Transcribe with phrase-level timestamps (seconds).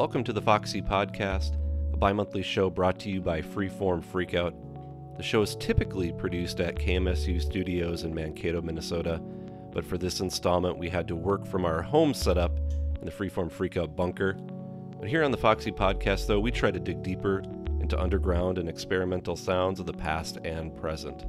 [0.00, 1.56] Welcome to the Foxy Podcast,
[1.92, 4.54] a bi monthly show brought to you by Freeform Freakout.
[5.18, 9.20] The show is typically produced at KMSU Studios in Mankato, Minnesota,
[9.70, 12.58] but for this installment, we had to work from our home setup
[12.98, 14.38] in the Freeform Freakout bunker.
[14.98, 17.42] But here on the Foxy Podcast, though, we try to dig deeper
[17.78, 21.24] into underground and experimental sounds of the past and present.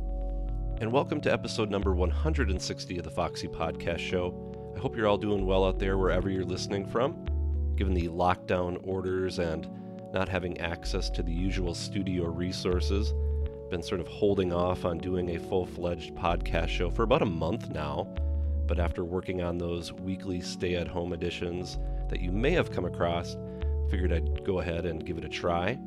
[0.80, 4.74] And welcome to episode number 160 of the Foxy Podcast Show.
[4.78, 7.26] I hope you're all doing well out there wherever you're listening from
[7.82, 9.68] given the lockdown orders and
[10.14, 13.16] not having access to the usual studio resources.
[13.72, 17.26] Been sort of holding off on doing a full fledged podcast show for about a
[17.26, 18.04] month now.
[18.68, 22.86] But after working on those weekly stay at home editions that you may have come
[22.86, 23.36] across,
[23.90, 25.80] figured I'd go ahead and give it a try.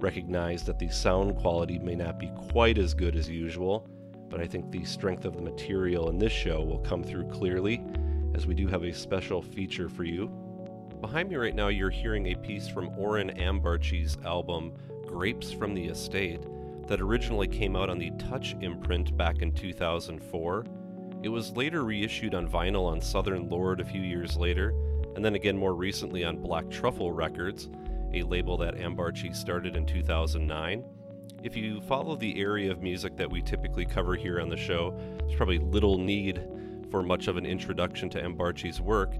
[0.00, 3.88] Recognize that the sound quality may not be quite as good as usual,
[4.28, 7.82] but I think the strength of the material in this show will come through clearly
[8.34, 10.43] as we do have a special feature for you
[11.04, 14.72] Behind me right now, you're hearing a piece from Oren Ambarchi's album
[15.06, 16.40] Grapes from the Estate
[16.88, 20.64] that originally came out on the Touch imprint back in 2004.
[21.22, 24.70] It was later reissued on vinyl on Southern Lord a few years later,
[25.14, 27.68] and then again more recently on Black Truffle Records,
[28.14, 30.84] a label that Ambarchi started in 2009.
[31.42, 34.98] If you follow the area of music that we typically cover here on the show,
[35.18, 36.42] there's probably little need
[36.90, 39.14] for much of an introduction to Ambarchi's work,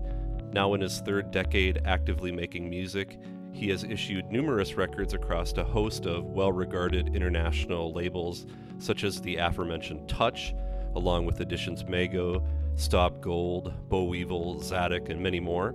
[0.54, 3.18] now in his third decade actively making music,
[3.52, 8.46] he has issued numerous records across a host of well regarded international labels,
[8.78, 10.54] such as the aforementioned Touch,
[10.94, 12.42] along with Editions Mego,
[12.76, 15.74] Stop Gold, Boll Weevil, Tzadik, and many more.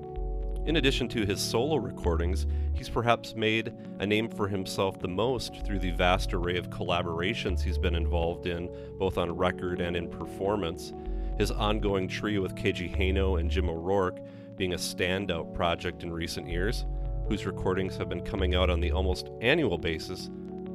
[0.65, 5.65] In addition to his solo recordings, he's perhaps made a name for himself the most
[5.65, 10.07] through the vast array of collaborations he's been involved in, both on record and in
[10.07, 10.93] performance.
[11.37, 14.19] His ongoing trio with Keiji Haino and Jim O'Rourke
[14.59, 16.85] being a standout project in recent years,
[17.29, 20.29] whose recordings have been coming out on the almost annual basis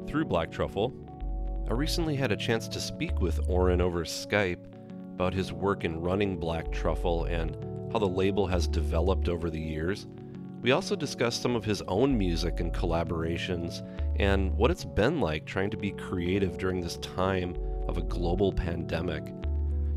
[0.06, 0.92] through Black Truffle.
[1.68, 4.64] I recently had a chance to speak with Oren over Skype
[5.14, 7.56] about his work in running Black Truffle and
[7.92, 10.06] how the label has developed over the years.
[10.62, 15.44] We also discussed some of his own music and collaborations and what it's been like
[15.44, 17.54] trying to be creative during this time
[17.86, 19.34] of a global pandemic.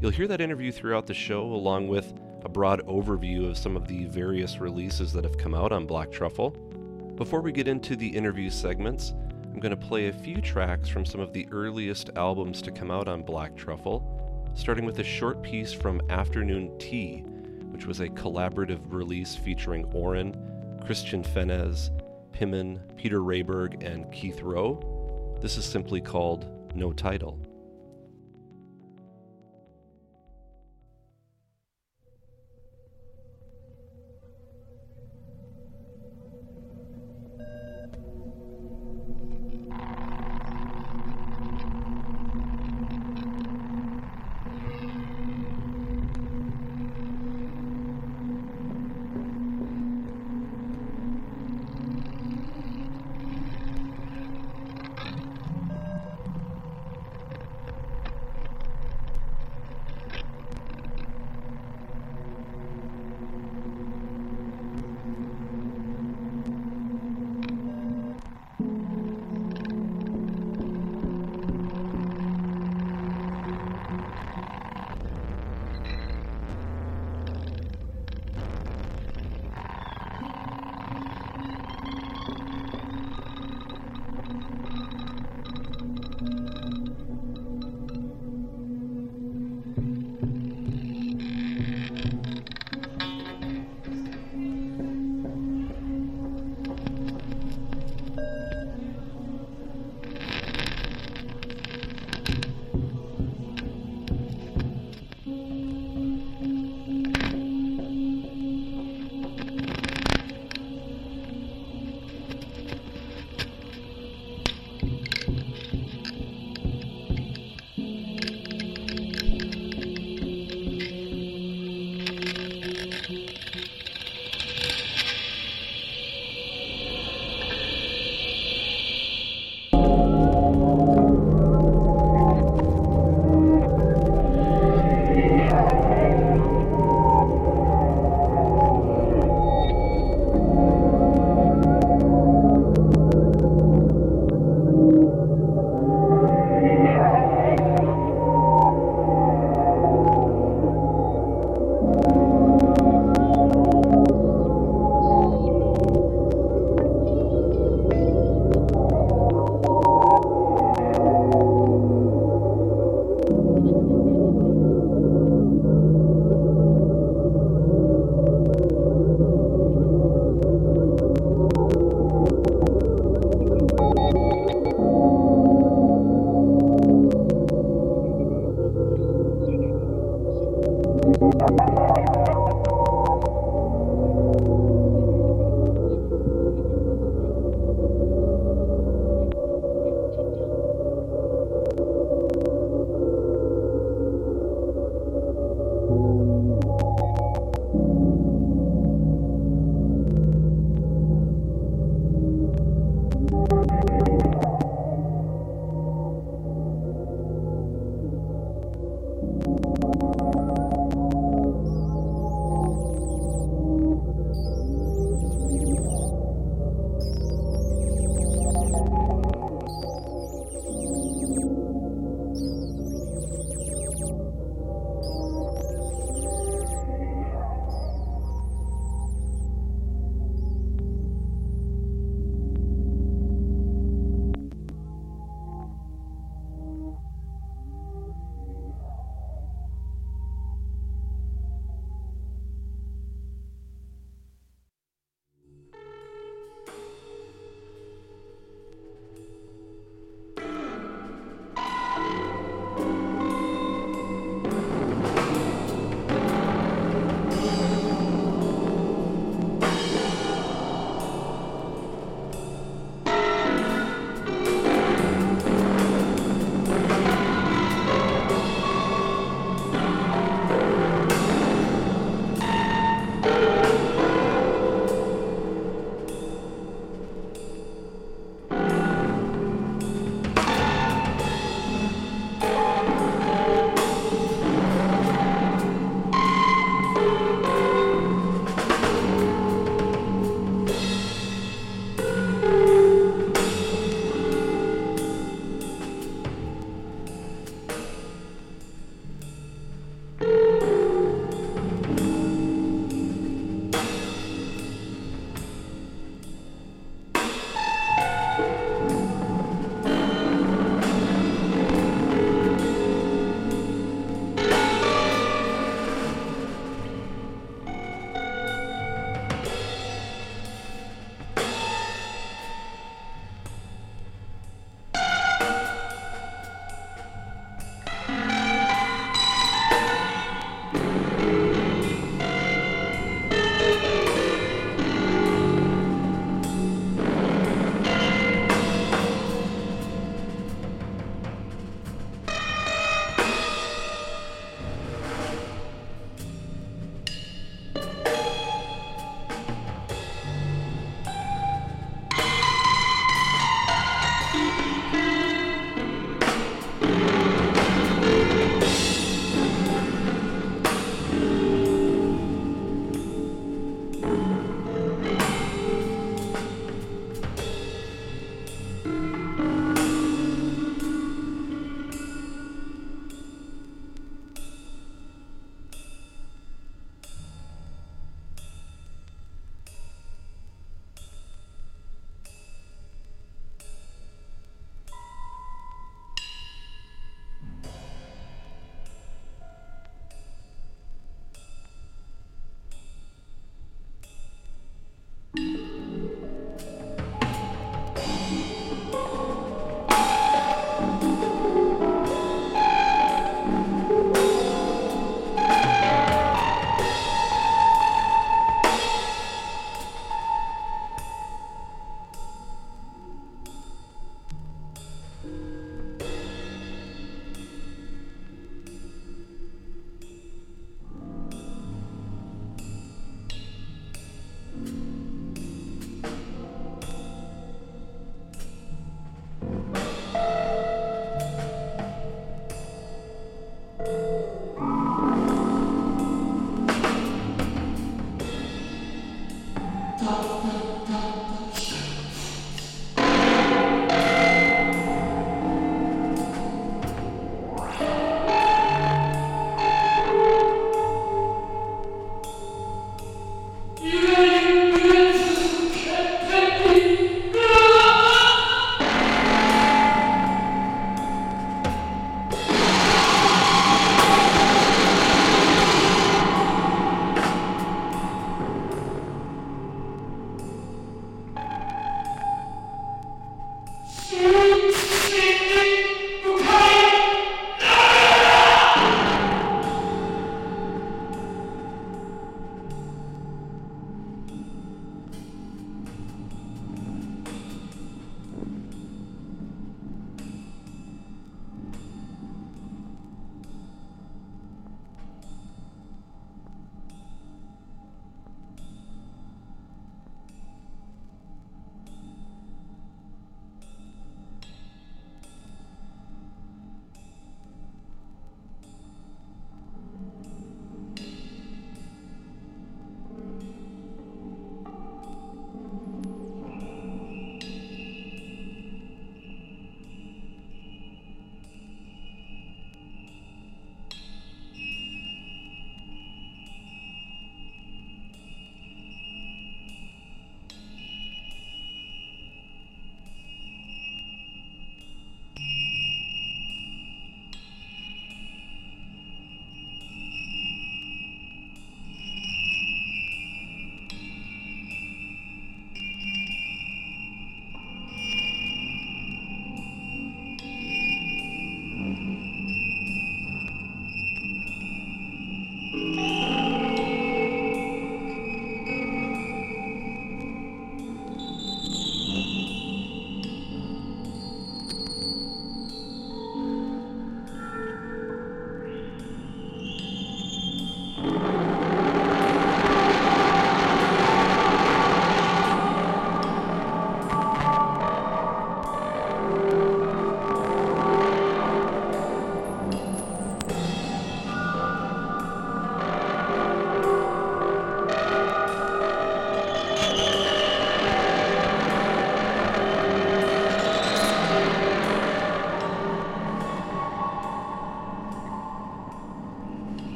[0.00, 2.12] You'll hear that interview throughout the show, along with
[2.46, 6.12] a broad overview of some of the various releases that have come out on Black
[6.12, 6.50] Truffle.
[7.16, 9.14] Before we get into the interview segments,
[9.52, 12.88] I'm going to play a few tracks from some of the earliest albums to come
[12.88, 17.24] out on Black Truffle, starting with a short piece from Afternoon Tea,
[17.72, 20.32] which was a collaborative release featuring Oren,
[20.86, 21.90] Christian Fennesz,
[22.30, 25.36] Pimmon, Peter Rehberg, and Keith Rowe.
[25.40, 26.46] This is simply called
[26.76, 27.40] No Title.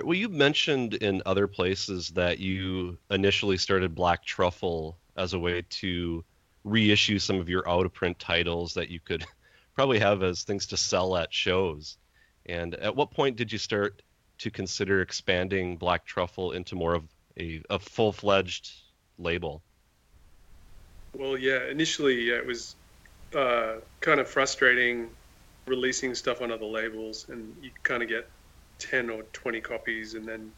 [0.00, 0.06] Right.
[0.06, 5.62] Well, you mentioned in other places that you initially started Black Truffle as a way
[5.68, 6.24] to
[6.64, 9.24] reissue some of your out of print titles that you could
[9.74, 11.98] probably have as things to sell at shows.
[12.46, 14.02] And at what point did you start
[14.38, 17.04] to consider expanding Black Truffle into more of
[17.38, 18.70] a, a full fledged
[19.18, 19.62] label?
[21.14, 22.74] Well, yeah, initially it was
[23.36, 25.10] uh, kind of frustrating
[25.66, 28.28] releasing stuff on other labels, and you kind of get
[28.80, 30.52] 10 or 20 copies, and then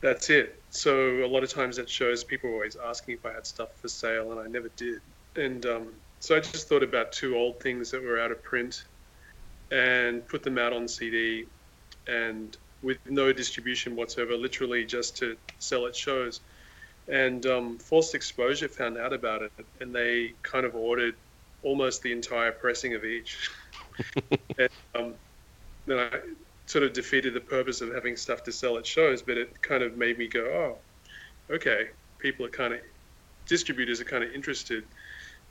[0.00, 0.60] that's it.
[0.70, 3.68] So a lot of times at shows, people were always asking if I had stuff
[3.80, 5.00] for sale, and I never did.
[5.36, 5.88] And um,
[6.20, 8.84] so I just thought about two old things that were out of print
[9.70, 11.46] and put them out on CD
[12.06, 16.40] and with no distribution whatsoever, literally just to sell at shows.
[17.08, 21.14] And um, Forced Exposure found out about it, and they kind of ordered
[21.62, 23.50] almost the entire pressing of each.
[24.58, 25.14] and um,
[25.86, 26.18] then I
[26.66, 29.82] sort of defeated the purpose of having stuff to sell at shows, but it kind
[29.82, 32.80] of made me go, oh, okay, people are kind of,
[33.46, 34.84] distributors are kind of interested.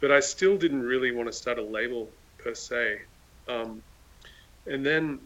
[0.02, 3.02] But I still didn't really want to start a label per se.
[3.48, 3.82] Um,
[4.66, 5.20] and then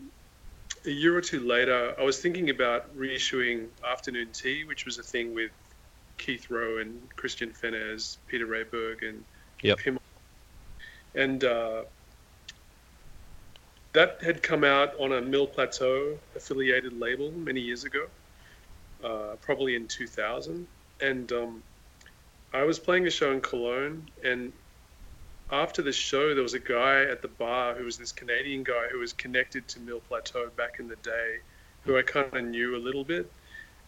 [0.86, 5.04] a year or two later, I was thinking about reissuing Afternoon Tea, which was a
[5.04, 5.52] thing with
[6.18, 9.24] Keith Rowe and Christian Fennesz, Peter Rehberg, and
[9.62, 9.80] yep.
[9.80, 10.00] him.
[11.16, 11.84] And uh,
[13.94, 18.06] that had come out on a Mille Plateaux affiliated label many years ago,
[19.04, 20.68] uh, probably in 2000.
[21.02, 21.64] And um,
[22.54, 24.54] I was playing a show in Cologne, and
[25.52, 28.88] after the show, there was a guy at the bar who was this Canadian guy
[28.92, 31.38] who was connected to Mille Plateaux back in the day,
[31.84, 33.32] who I kind of knew a little bit,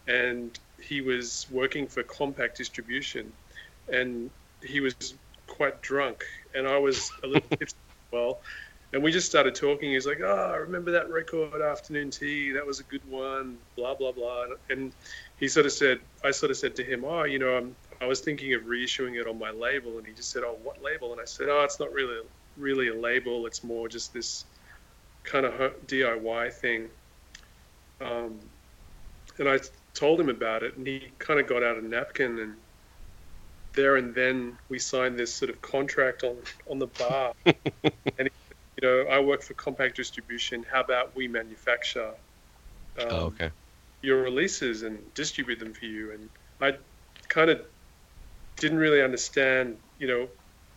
[0.08, 3.32] and he was working for Compact Distribution,
[3.92, 4.30] and
[4.64, 5.14] he was
[5.46, 7.76] quite drunk, and I was a little tipsy
[8.10, 8.40] well,
[8.92, 9.92] and we just started talking.
[9.92, 12.52] He's like, "Oh, I remember that record, Afternoon Tea.
[12.52, 14.46] That was a good one." Blah blah blah.
[14.68, 14.92] And
[15.38, 18.06] he sort of said, I sort of said to him, "Oh, you know, I'm, I
[18.06, 21.12] was thinking of reissuing it on my label." And he just said, "Oh, what label?"
[21.12, 22.20] And I said, "Oh, it's not really
[22.58, 23.46] really a label.
[23.46, 24.44] It's more just this
[25.24, 25.54] kind of
[25.86, 26.88] DIY thing."
[28.00, 28.38] Um,
[29.38, 29.60] and I
[29.94, 32.56] told him about it, and he kind of got out a napkin and
[33.74, 36.36] there and then we signed this sort of contract on
[36.70, 37.32] on the bar
[38.18, 38.28] and
[38.80, 40.64] you know, I work for Compact Distribution.
[40.70, 42.10] How about we manufacture
[42.98, 43.50] um, oh, okay.
[44.00, 46.12] your releases and distribute them for you?
[46.12, 46.28] And
[46.60, 46.76] I
[47.28, 47.60] kind of
[48.56, 50.28] didn't really understand, you know,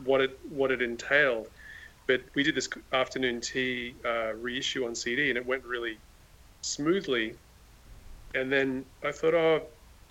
[0.03, 1.49] what it what it entailed.
[2.08, 5.97] But we did this afternoon tea uh, reissue on CD, and it went really
[6.62, 7.36] smoothly.
[8.36, 9.62] And then I thought, oh,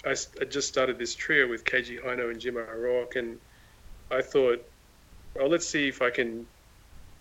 [0.04, 3.38] I, I just started this trio with Keiji Haino and Jim O'Rourke, and
[4.10, 4.64] I thought,
[5.34, 6.46] well, let's see if I can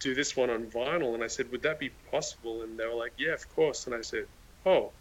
[0.03, 1.13] do this one on vinyl.
[1.13, 2.61] And I said, would that be possible?
[2.61, 3.87] And they were like, yeah, of course.
[3.87, 4.27] And I said,
[4.65, 4.91] oh,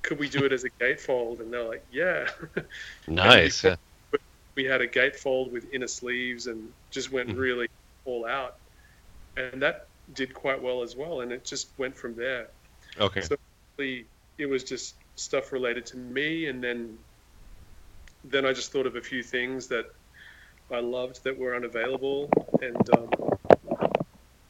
[0.00, 1.40] could we do it as a gatefold?
[1.40, 2.28] And they're like, yeah.
[3.06, 3.62] Nice.
[3.62, 4.18] we,
[4.54, 7.38] we, had a gatefold with inner sleeves and just went mm-hmm.
[7.38, 7.68] really
[8.06, 8.56] all out.
[9.36, 11.20] And that did quite well as well.
[11.20, 12.48] And it just went from there.
[12.98, 13.20] Okay.
[13.20, 13.36] So
[13.78, 16.46] it was just stuff related to me.
[16.46, 16.96] And then,
[18.24, 19.84] then I just thought of a few things that
[20.72, 22.30] I loved that were unavailable.
[22.62, 23.35] And, um,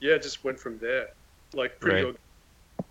[0.06, 1.08] yeah, just went from there.
[1.52, 2.14] Like pretty right.
[2.14, 2.84] good.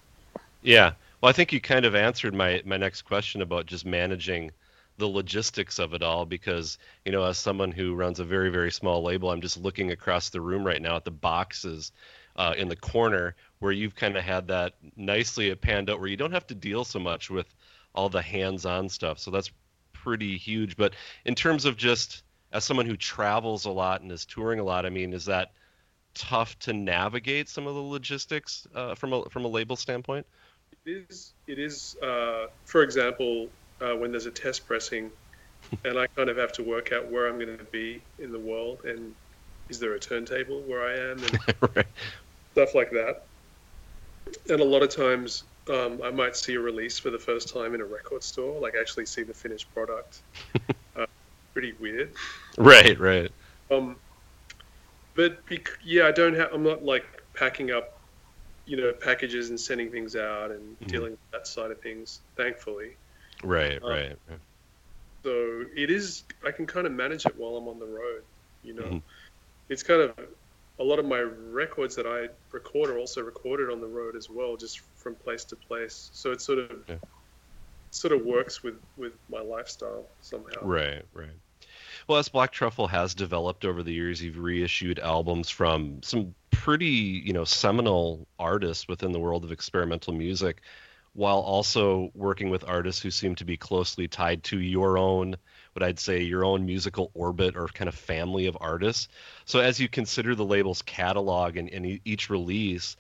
[0.62, 0.94] Yeah.
[1.22, 4.52] Well, I think you kind of answered my my next question about just managing
[4.98, 8.72] the logistics of it all because you know as someone who runs a very very
[8.72, 11.92] small label i'm just looking across the room right now at the boxes
[12.38, 16.16] uh, in the corner where you've kind of had that nicely panned out where you
[16.16, 17.54] don't have to deal so much with
[17.94, 19.52] all the hands-on stuff so that's
[19.92, 20.94] pretty huge but
[21.26, 22.24] in terms of just
[22.54, 25.52] as someone who travels a lot and is touring a lot i mean is that
[26.16, 30.26] tough to navigate some of the logistics uh, from a from a label standpoint?
[30.86, 31.34] It is.
[31.48, 31.96] It is.
[32.02, 33.50] Uh, for example,
[33.82, 35.12] uh, when there's a test pressing,
[35.86, 38.40] and I kind of have to work out where I'm going to be in the
[38.40, 39.14] world, and
[39.70, 41.40] is there a turntable where I am, and
[41.76, 41.88] right.
[42.54, 43.24] stuff like that.
[44.50, 47.76] And a lot of times, um, I might see a release for the first time
[47.76, 50.22] in a record store, like actually see the finished product.
[50.98, 51.06] Uh,
[51.52, 52.14] pretty weird.
[52.58, 52.98] Right.
[52.98, 53.30] Right.
[53.70, 53.98] Um,
[55.16, 56.50] but bec- yeah, I don't have.
[56.54, 57.98] I'm not like packing up,
[58.66, 60.88] you know, packages and sending things out and mm-hmm.
[60.88, 62.20] dealing with that side of things.
[62.36, 62.98] Thankfully.
[63.44, 63.82] Right.
[63.82, 64.18] Um, right.
[65.24, 66.24] So it is.
[66.46, 68.24] I can kind of manage it while I'm on the road.
[68.64, 68.98] You know, mm-hmm.
[69.70, 70.14] it's kind of
[70.80, 74.30] a lot of my records that I record are also recorded on the road as
[74.30, 76.10] well, just from place to place.
[76.14, 76.96] So it sort of yeah.
[77.92, 80.62] sort of works with with my lifestyle somehow.
[80.62, 81.04] Right.
[81.14, 81.30] Right.
[82.08, 86.86] Well, as Black Truffle has developed over the years, you've reissued albums from some pretty,
[86.86, 90.62] you know, seminal artists within the world of experimental music.
[91.16, 95.36] while also working with artists who seem to be closely tied to your own
[95.72, 99.08] what I'd say your own musical orbit or kind of family of artists.
[99.46, 102.98] So as you consider the label's catalog and, and each release,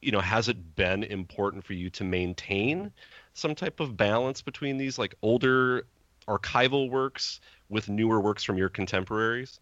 [0.00, 2.92] you know, has it been important for you to maintain
[3.34, 5.86] some type of balance between these like older
[6.26, 9.60] archival works with newer works from your contemporaries?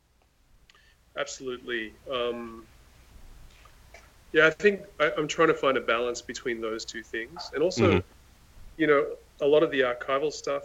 [1.18, 1.92] Absolutely.
[2.12, 2.64] Um,
[4.32, 7.62] yeah, I think I, am trying to find a balance between those two things, and
[7.62, 8.06] also, mm-hmm.
[8.76, 9.06] you know,
[9.40, 10.64] a lot of the archival stuff.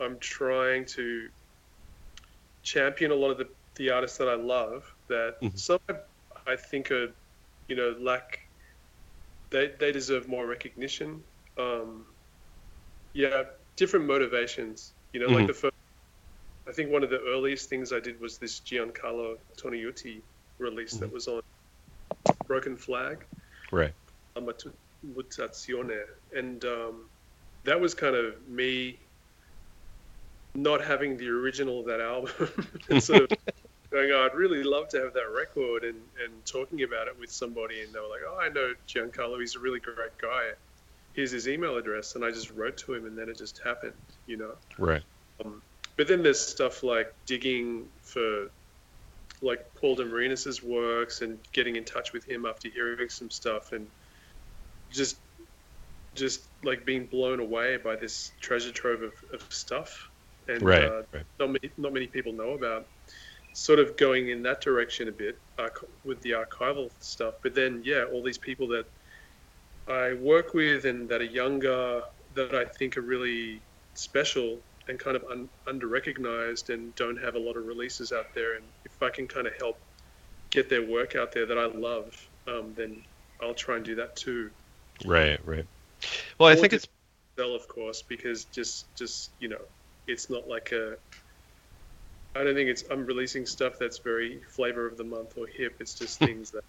[0.00, 1.28] I'm trying to
[2.62, 4.90] champion a lot of the, the artists that I love.
[5.08, 5.56] That mm-hmm.
[5.56, 5.80] some
[6.46, 7.12] I think are,
[7.68, 8.40] you know, lack.
[9.50, 11.22] They they deserve more recognition.
[11.58, 12.06] Um,
[13.12, 13.42] yeah,
[13.76, 14.92] different motivations.
[15.12, 15.34] You know, mm-hmm.
[15.34, 15.74] like the first.
[16.70, 20.20] I think one of the earliest things I did was this Giancarlo Toniutti
[20.58, 21.00] release mm-hmm.
[21.00, 21.42] that was on
[22.46, 23.24] Broken Flag.
[23.72, 23.92] Right.
[24.36, 26.04] Mutazione.
[26.32, 27.06] And um,
[27.64, 29.00] that was kind of me
[30.54, 32.30] not having the original of that album
[32.88, 33.28] and sort of
[33.90, 37.32] going, oh, I'd really love to have that record and, and talking about it with
[37.32, 37.82] somebody.
[37.82, 39.40] And they were like, oh, I know Giancarlo.
[39.40, 40.50] He's a really great guy.
[41.14, 42.14] Here's his email address.
[42.14, 43.94] And I just wrote to him and then it just happened,
[44.28, 44.52] you know?
[44.78, 45.02] Right.
[45.44, 45.62] Um,
[46.00, 48.48] but then there's stuff like digging for
[49.42, 53.72] like Paul de DeMarinis's works and getting in touch with him after hearing some stuff
[53.72, 53.86] and
[54.90, 55.18] just
[56.14, 60.08] just like being blown away by this treasure trove of, of stuff
[60.48, 61.24] and right, uh, right.
[61.38, 62.86] Not, many, not many people know about
[63.52, 65.68] sort of going in that direction a bit uh,
[66.02, 68.86] with the archival stuff but then yeah all these people that
[69.86, 72.04] I work with and that are younger
[72.36, 73.60] that I think are really
[73.92, 74.60] special
[74.90, 78.56] and kind of un, under recognized and don't have a lot of releases out there.
[78.56, 79.78] And if I can kind of help
[80.50, 82.12] get their work out there that I love,
[82.46, 83.02] um, then
[83.40, 84.50] I'll try and do that too.
[85.06, 85.64] Right, right.
[86.38, 86.86] Well, I think it's
[87.38, 89.60] sell, of course, because just just you know,
[90.06, 90.96] it's not like a.
[92.34, 95.76] I don't think it's I'm releasing stuff that's very flavor of the month or hip.
[95.80, 96.64] It's just things that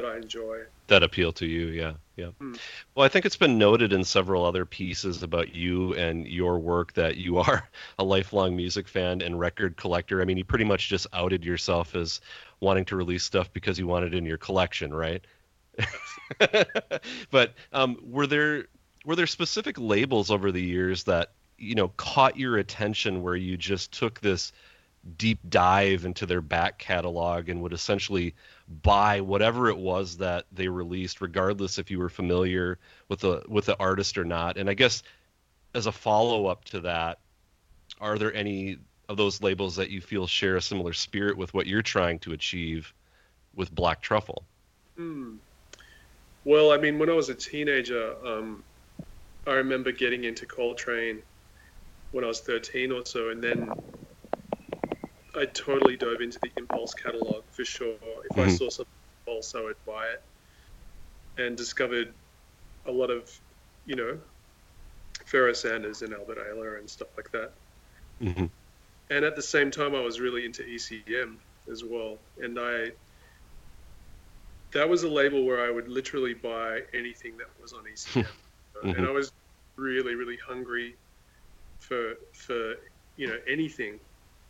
[0.00, 0.60] that I enjoy.
[0.86, 2.30] That appeal to you, yeah, yeah.
[2.40, 2.56] Mm.
[2.94, 6.92] Well, I think it's been noted in several other pieces about you and your work
[6.94, 10.22] that you are a lifelong music fan and record collector.
[10.22, 12.20] I mean, you pretty much just outed yourself as
[12.60, 15.24] wanting to release stuff because you want it in your collection, right?
[17.30, 18.66] but um, were there
[19.04, 23.56] were there specific labels over the years that you know caught your attention where you
[23.56, 24.52] just took this
[25.16, 28.34] deep dive into their back catalog and would essentially
[28.68, 32.78] buy whatever it was that they released, regardless if you were familiar
[33.08, 34.56] with the with the artist or not.
[34.56, 35.02] And I guess
[35.74, 37.18] as a follow up to that,
[38.00, 38.78] are there any
[39.08, 42.32] of those labels that you feel share a similar spirit with what you're trying to
[42.32, 42.92] achieve
[43.54, 44.44] with Black Truffle?
[44.96, 45.36] Hmm.
[46.44, 48.62] Well, I mean, when I was a teenager, um,
[49.46, 51.22] I remember getting into Coltrane
[52.12, 53.70] when I was 13 or so, and then
[55.36, 57.94] I totally dove into the Impulse catalog for sure.
[58.24, 58.40] If mm-hmm.
[58.40, 58.92] I saw something
[59.26, 60.22] Impulse, I would buy it,
[61.36, 62.12] and discovered
[62.86, 63.30] a lot of,
[63.86, 64.18] you know,
[65.26, 67.52] Pharoah Sanders and Albert Ayler and stuff like that.
[68.22, 68.46] Mm-hmm.
[69.10, 71.36] And at the same time, I was really into ECM
[71.70, 72.92] as well, and I.
[74.72, 78.26] That was a label where I would literally buy anything that was on ECM,
[78.76, 78.90] mm-hmm.
[78.90, 79.32] and I was
[79.76, 80.94] really, really hungry
[81.78, 82.74] for for
[83.16, 83.98] you know anything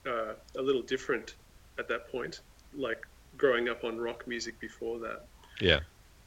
[0.09, 1.35] uh, a little different
[1.79, 2.41] at that point,
[2.75, 5.25] like growing up on rock music before that.
[5.61, 5.81] Yeah.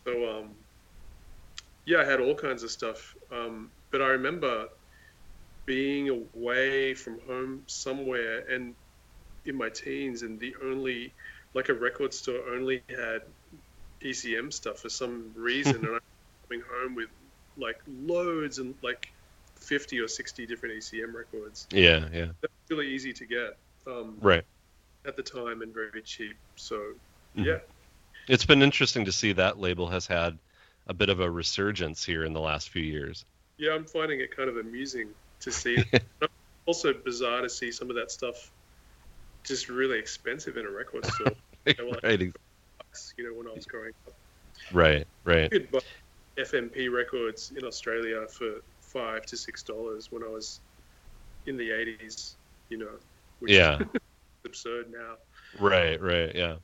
[0.05, 0.49] So um,
[1.85, 4.67] yeah, I had all kinds of stuff, um, but I remember
[5.65, 8.75] being away from home somewhere and
[9.45, 11.13] in my teens, and the only
[11.53, 13.21] like a record store only had
[14.01, 16.01] ECM stuff for some reason, and I'm
[16.47, 17.09] coming home with
[17.57, 19.11] like loads and like
[19.59, 21.67] 50 or 60 different ECM records.
[21.71, 22.27] Yeah, yeah.
[22.41, 23.57] That's really easy to get.
[23.87, 24.43] Um, right.
[25.05, 26.35] At the time and very cheap.
[26.55, 26.75] So,
[27.35, 27.43] mm-hmm.
[27.43, 27.57] yeah.
[28.27, 30.37] It's been interesting to see that label has had
[30.87, 33.25] a bit of a resurgence here in the last few years.
[33.57, 35.09] Yeah, I'm finding it kind of amusing
[35.41, 35.77] to see.
[36.65, 38.51] also bizarre to see some of that stuff
[39.43, 41.27] just really expensive in a record store.
[41.63, 42.33] You know, like right.
[42.79, 44.15] Bucks, you know, when I was growing up.
[44.71, 45.43] Right, right.
[45.53, 45.79] You could buy
[46.35, 50.59] FMP records in Australia for five to six dollars when I was
[51.45, 52.35] in the eighties,
[52.69, 52.89] you know.
[53.41, 53.80] Yeah.
[54.45, 55.15] absurd now.
[55.60, 56.56] Right, right, yeah.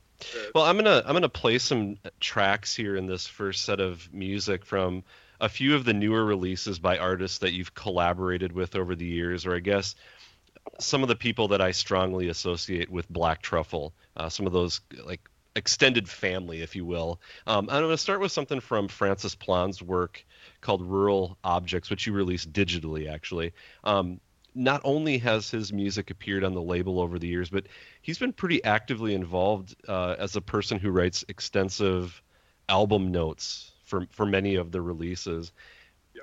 [0.55, 4.65] Well, I'm gonna I'm gonna play some tracks here in this first set of music
[4.65, 5.03] from
[5.39, 9.45] a few of the newer releases by artists that you've collaborated with over the years,
[9.45, 9.95] or I guess
[10.79, 13.93] some of the people that I strongly associate with Black Truffle.
[14.15, 15.21] Uh, some of those like
[15.55, 17.19] extended family, if you will.
[17.45, 20.25] Um, I'm going to start with something from Francis Plagne's work
[20.61, 23.53] called Rural Objects, which you released digitally, actually.
[23.83, 24.19] Um,
[24.57, 27.67] not only has his music appeared on the label over the years, but
[28.01, 32.21] he's been pretty actively involved uh, as a person who writes extensive
[32.67, 35.51] album notes for for many of the releases.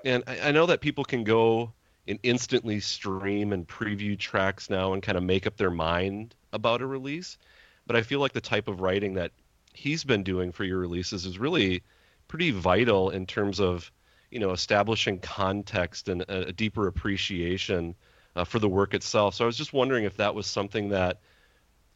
[0.04, 1.72] And I, I know that people can go
[2.06, 6.82] and instantly stream and preview tracks now and kind of make up their mind about
[6.82, 7.38] a release.
[7.86, 9.30] But I feel like the type of writing that
[9.72, 11.82] he's been doing for your releases is really
[12.28, 13.90] pretty vital in terms of
[14.30, 17.94] you know establishing context and a, a deeper appreciation
[18.36, 19.34] uh, for the work itself.
[19.34, 21.20] So I was just wondering if that was something that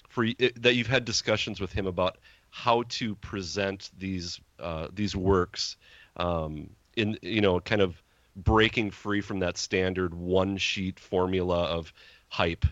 [0.09, 2.19] for that you've had discussions with him about
[2.51, 5.77] how to present these uh, these works
[6.17, 8.03] um, in you know kind of
[8.37, 11.93] breaking free from that standard one sheet formula of
[12.29, 12.65] hype,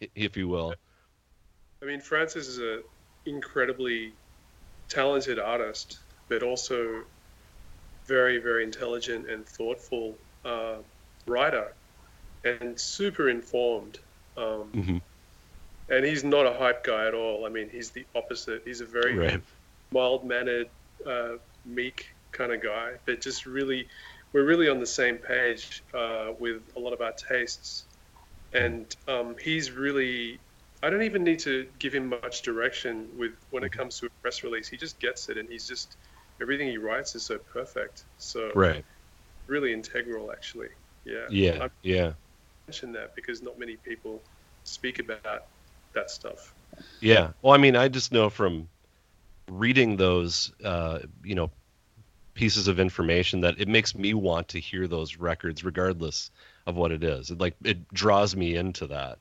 [0.14, 0.74] if you will.
[1.82, 2.82] I mean, Francis is an
[3.26, 4.12] incredibly
[4.88, 7.02] talented artist, but also
[8.06, 10.76] very, very intelligent and thoughtful uh,
[11.26, 11.72] writer,
[12.44, 13.98] and super informed.
[14.36, 14.98] Um, mm-hmm.
[15.88, 17.44] And he's not a hype guy at all.
[17.44, 18.62] I mean, he's the opposite.
[18.64, 19.42] He's a very right.
[19.90, 20.68] mild-mannered,
[21.06, 21.32] uh,
[21.64, 23.88] meek kind of guy, but just really
[24.32, 27.84] we're really on the same page uh, with a lot of our tastes.
[28.52, 30.38] And um, he's really,
[30.82, 34.10] I don't even need to give him much direction with when it comes to a
[34.22, 34.68] press release.
[34.68, 35.96] He just gets it, and he's just
[36.40, 38.04] everything he writes is so perfect.
[38.18, 38.84] So right,
[39.46, 40.68] really integral, actually.
[41.04, 41.26] Yeah.
[41.30, 41.64] Yeah.
[41.64, 42.12] I'm, yeah.
[42.66, 44.22] Mention that because not many people
[44.64, 45.46] speak about
[45.94, 46.54] that stuff.
[47.00, 47.30] Yeah.
[47.42, 48.68] Well, I mean, I just know from
[49.48, 51.50] reading those, uh, you know,
[52.34, 56.30] pieces of information that it makes me want to hear those records regardless
[56.66, 57.30] of what it is.
[57.30, 59.18] It like it draws me into that.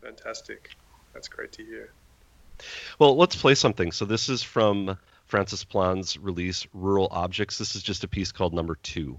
[0.00, 0.70] Fantastic.
[1.12, 1.90] That's great to hear.
[2.98, 3.92] Well, let's play something.
[3.92, 4.96] So this is from
[5.26, 7.58] Francis Plagne's release Rural Objects.
[7.58, 9.18] This is just a piece called Number 2.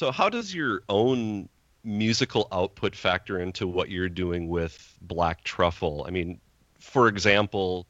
[0.00, 1.50] So, how does your own
[1.84, 6.06] musical output factor into what you're doing with Black Truffle?
[6.08, 6.40] I mean,
[6.78, 7.86] for example,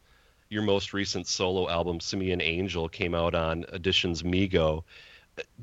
[0.49, 4.83] your most recent solo album, Simian Angel, came out on Editions Mego.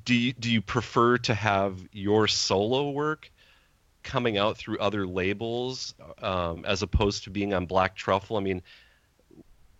[0.05, 3.29] Do you, do you prefer to have your solo work
[4.03, 8.37] coming out through other labels um, as opposed to being on Black Truffle?
[8.37, 8.61] I mean,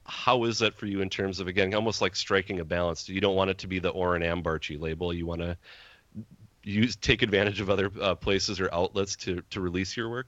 [0.04, 3.08] how is that for you in terms of again almost like striking a balance?
[3.08, 5.14] You don't want it to be the Oren Ambarchi label.
[5.14, 5.58] You want to
[6.68, 10.28] use take advantage of other uh, places or outlets to to release your work.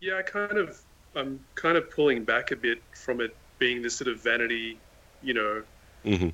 [0.00, 0.80] Yeah, I kind of
[1.14, 4.78] I'm kind of pulling back a bit from it being this sort of vanity,
[5.22, 5.62] you know,
[6.04, 6.28] mm-hmm.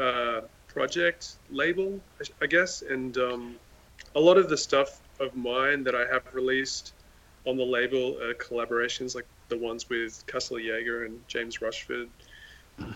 [0.00, 2.00] uh, project label,
[2.40, 3.56] I, guess, and um,
[4.14, 6.94] a lot of the stuff of mine that I have released
[7.46, 12.08] on the label are collaborations like the ones with Kassel Jaeger and James Rushford,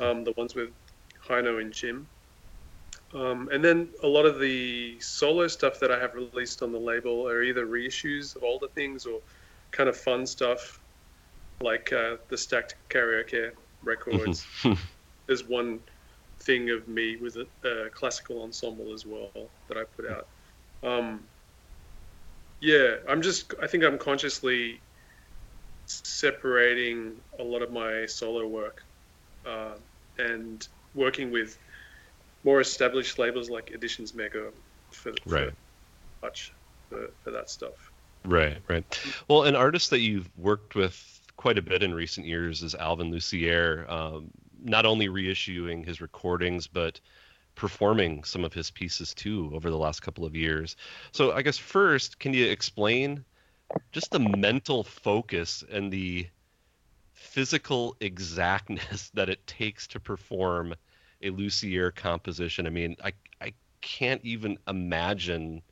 [0.00, 0.70] um, the ones with
[1.26, 2.06] Haino and Jim.
[3.14, 6.78] Um, and then a lot of the solo stuff that I have released on the
[6.78, 9.20] label are either reissues of older things or
[9.70, 10.80] kind of fun stuff
[11.60, 13.52] like uh, the stacked karaoke
[13.84, 14.44] records.
[15.26, 15.80] There's one
[16.40, 19.30] thing of me with a, a, classical ensemble as well
[19.68, 20.26] that I put out.
[20.82, 21.24] Um,
[22.60, 23.54] yeah, I'm just.
[23.62, 24.80] I think I'm consciously
[25.86, 28.82] separating a lot of my solo work
[29.46, 29.74] uh,
[30.18, 31.58] and working with
[32.45, 34.53] more established labels like Editions Mego
[34.90, 35.51] for, right.
[36.22, 36.53] much
[36.88, 37.92] for, for that stuff.
[38.24, 38.84] Right, right.
[39.28, 43.11] Well, an artist that you've worked with quite a bit in recent years is Alvin
[43.11, 43.86] Lucier.
[43.88, 44.30] Um,
[44.62, 47.01] not only reissuing his recordings, but
[47.55, 50.76] performing some of his pieces too over the last couple of years.
[51.12, 53.24] So I guess first, can you explain
[53.92, 56.26] just the mental focus and the
[57.12, 60.74] physical exactness that it takes to perform
[61.25, 62.66] a Lucier composition?
[62.66, 65.62] I mean, I I can't even imagine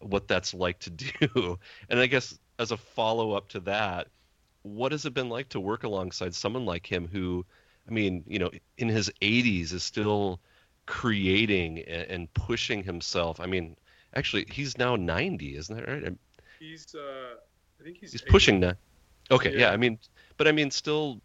[0.00, 1.58] what that's like to do.
[1.88, 4.08] And I guess as a follow up to that,
[4.62, 7.44] what has it been like to work alongside someone like him who
[7.88, 10.40] I mean, you know, in his 80s is still
[10.86, 13.40] creating and, pushing himself.
[13.40, 13.76] I mean,
[14.14, 16.16] actually, he's now 90, isn't that right?
[16.58, 17.36] He's, uh,
[17.80, 18.12] I think he's.
[18.12, 18.30] He's 80.
[18.30, 18.76] pushing that.
[19.30, 19.58] Okay, yeah.
[19.58, 19.70] yeah.
[19.70, 19.98] I mean,
[20.36, 21.20] but I mean, still,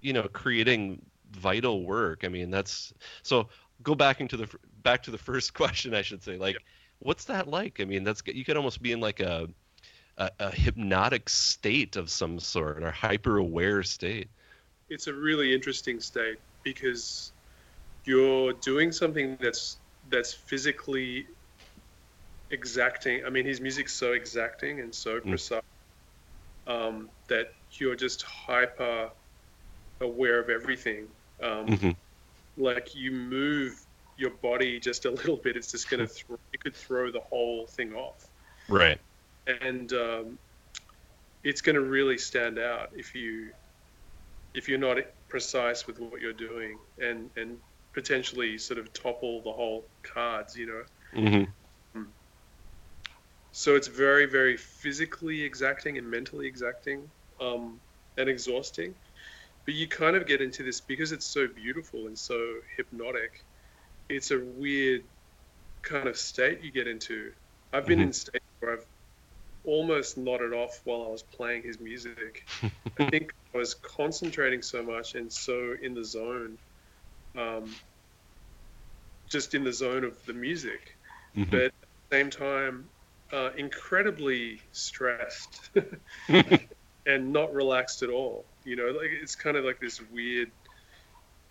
[0.00, 2.24] you know, creating vital work.
[2.24, 3.48] I mean, that's so.
[3.82, 4.48] Go back into the
[4.82, 6.36] back to the first question, I should say.
[6.36, 6.62] Like, yep.
[6.98, 7.80] what's that like?
[7.80, 9.48] I mean, that's you could almost be in like a,
[10.18, 14.28] a, a hypnotic state of some sort or hyper aware state
[14.90, 17.32] it's a really interesting state because
[18.04, 19.78] you're doing something that's
[20.10, 21.26] that's physically
[22.50, 23.24] exacting.
[23.24, 25.28] I mean, his music's so exacting and so mm.
[25.28, 25.62] precise
[26.66, 29.10] um, that you're just hyper
[30.00, 31.06] aware of everything.
[31.42, 31.90] Um, mm-hmm.
[32.56, 33.80] Like you move
[34.16, 36.38] your body just a little bit, it's just going to throw.
[36.52, 38.26] It could throw the whole thing off.
[38.68, 38.98] Right.
[39.46, 40.38] And um,
[41.42, 43.50] it's going to really stand out if you
[44.52, 47.58] if you're not precise with what you're doing and and
[47.92, 50.82] potentially sort of topple the whole cards, you know.
[51.14, 51.50] Mm-hmm.
[51.98, 52.08] Hmm.
[53.52, 57.10] So it's very, very physically exacting and mentally exacting
[57.40, 57.80] um,
[58.16, 58.94] and exhausting.
[59.64, 63.44] But you kind of get into this because it's so beautiful and so hypnotic.
[64.08, 65.04] It's a weird
[65.82, 67.32] kind of state you get into.
[67.72, 68.08] I've been mm-hmm.
[68.08, 68.86] in states where I've
[69.64, 72.46] almost nodded off while I was playing his music.
[72.98, 76.58] I think I was concentrating so much and so in the zone,
[77.36, 77.74] um,
[79.28, 80.96] just in the zone of the music,
[81.36, 81.50] mm-hmm.
[81.50, 81.72] but at
[82.08, 82.88] the same time,
[83.32, 85.70] uh, incredibly stressed
[87.06, 88.44] and not relaxed at all.
[88.64, 90.50] You know, like it's kind of like this weird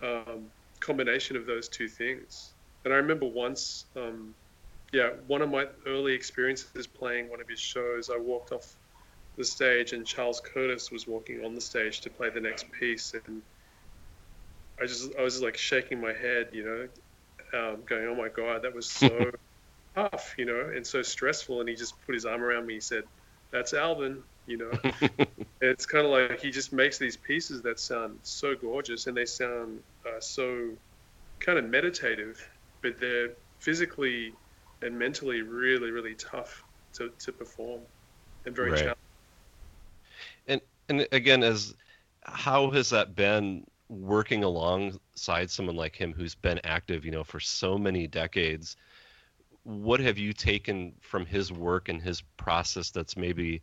[0.02, 0.46] um,
[0.80, 2.54] combination of those two things.
[2.84, 3.84] And I remember once.
[3.96, 4.34] Um,
[4.92, 8.76] yeah, one of my early experiences playing one of his shows, I walked off
[9.36, 13.14] the stage and Charles Curtis was walking on the stage to play the next piece,
[13.26, 13.42] and
[14.80, 16.88] I just I was like shaking my head, you know,
[17.58, 19.30] um, going, "Oh my god, that was so
[19.94, 21.60] tough," you know, and so stressful.
[21.60, 22.74] And he just put his arm around me.
[22.74, 23.04] He said,
[23.52, 24.70] "That's Alvin," you know.
[25.60, 29.24] it's kind of like he just makes these pieces that sound so gorgeous, and they
[29.24, 30.70] sound uh, so
[31.38, 32.46] kind of meditative,
[32.82, 33.30] but they're
[33.60, 34.32] physically
[34.82, 37.80] and mentally really, really tough to, to perform
[38.44, 38.78] and very right.
[38.78, 38.96] challenging.
[40.48, 41.74] And and again, as
[42.24, 47.38] how has that been working alongside someone like him who's been active, you know, for
[47.38, 48.76] so many decades?
[49.62, 53.62] What have you taken from his work and his process that's maybe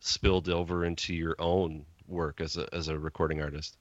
[0.00, 3.76] spilled over into your own work as a as a recording artist?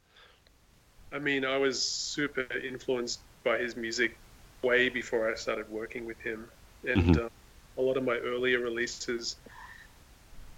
[1.12, 4.18] I mean, I was super influenced by his music
[4.62, 6.48] way before I started working with him.
[6.88, 7.26] and mm-hmm.
[7.26, 7.30] uh,
[7.78, 9.38] a lot of my earlier releases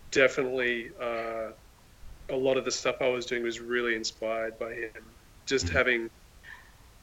[0.09, 1.51] definitely uh,
[2.29, 5.03] a lot of the stuff I was doing was really inspired by him.
[5.45, 5.77] Just mm-hmm.
[5.77, 6.09] having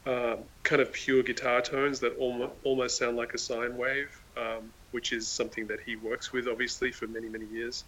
[0.07, 4.73] um, kind of pure guitar tones that almost, almost sound like a sine wave, um,
[4.91, 7.85] which is something that he works with obviously for many many years.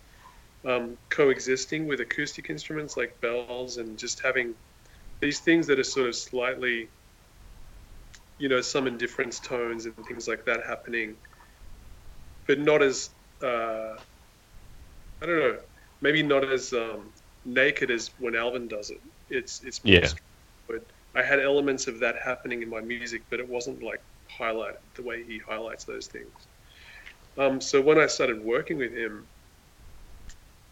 [0.63, 4.55] Um, coexisting with acoustic instruments like bells and just having
[5.21, 6.89] these things that are sort of slightly,
[8.39, 11.17] you know, sum and difference tones and things like that happening,
[12.47, 13.09] but not as
[13.43, 13.95] uh,
[15.23, 15.59] I don't know,
[16.01, 17.13] maybe not as um,
[17.45, 19.01] naked as when Alvin does it.
[19.29, 20.09] It's it's yeah.
[20.67, 24.03] But I had elements of that happening in my music, but it wasn't like
[24.39, 26.33] highlighted the way he highlights those things.
[27.37, 29.27] Um, so when I started working with him,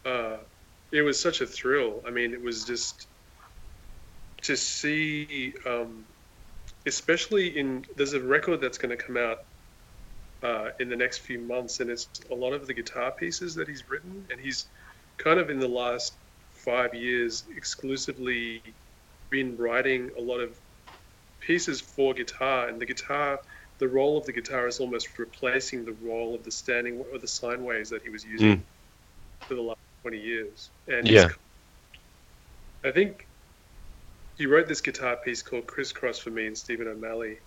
[0.05, 0.37] uh,
[0.91, 2.03] it was such a thrill.
[2.07, 3.07] I mean, it was just
[4.43, 6.05] to see, um,
[6.87, 9.45] especially in there's a record that's going to come out
[10.43, 13.69] uh, in the next few months, and it's a lot of the guitar pieces that
[13.69, 14.67] he's written, and he's
[15.17, 16.15] kind of in the last
[16.53, 18.63] five years exclusively
[19.31, 20.57] been writing a lot of
[21.41, 23.41] pieces for guitar, and the guitar,
[23.79, 27.29] the role of the guitar is almost replacing the role of the standing or the
[27.29, 28.63] sine waves that he was using mm.
[29.47, 30.71] for the last 20 years.
[30.87, 31.29] And yeah.
[32.85, 33.27] I think
[34.37, 37.39] he wrote this guitar piece called Crisscross for me and Stephen O'Malley,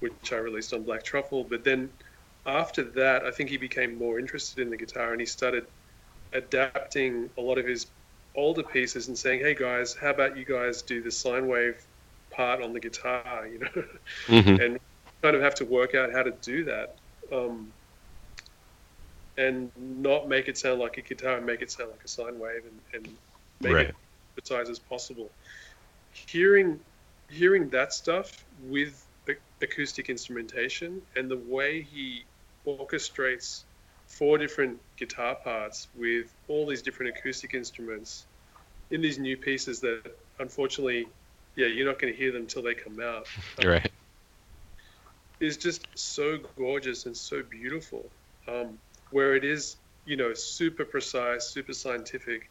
[0.00, 1.44] which I released on Black Truffle.
[1.44, 1.90] But then
[2.44, 5.66] after that, I think he became more interested in the guitar and he started
[6.32, 7.86] adapting a lot of his
[8.34, 11.76] older pieces and saying, "Hey guys, how about you guys do the sine wave
[12.30, 13.84] part on the guitar?" You know,
[14.26, 14.62] mm-hmm.
[14.62, 14.80] and
[15.22, 16.96] kind of have to work out how to do that,
[17.30, 17.72] um,
[19.36, 22.38] and not make it sound like a guitar and make it sound like a sine
[22.38, 23.16] wave, and, and
[23.60, 23.86] make right.
[23.86, 23.94] it
[24.36, 25.30] as precise as possible.
[26.12, 26.78] Hearing
[27.30, 29.06] hearing that stuff with
[29.62, 32.24] acoustic instrumentation and the way he
[32.66, 33.62] orchestrates
[34.06, 38.26] four different guitar parts with all these different acoustic instruments
[38.90, 40.02] in these new pieces that
[40.38, 41.06] unfortunately,
[41.56, 43.26] yeah, you're not going to hear them until they come out.
[43.64, 43.90] right.
[45.40, 48.04] Is just so gorgeous and so beautiful.
[48.46, 48.78] Um,
[49.12, 52.50] where it is, you know, super precise, super scientific,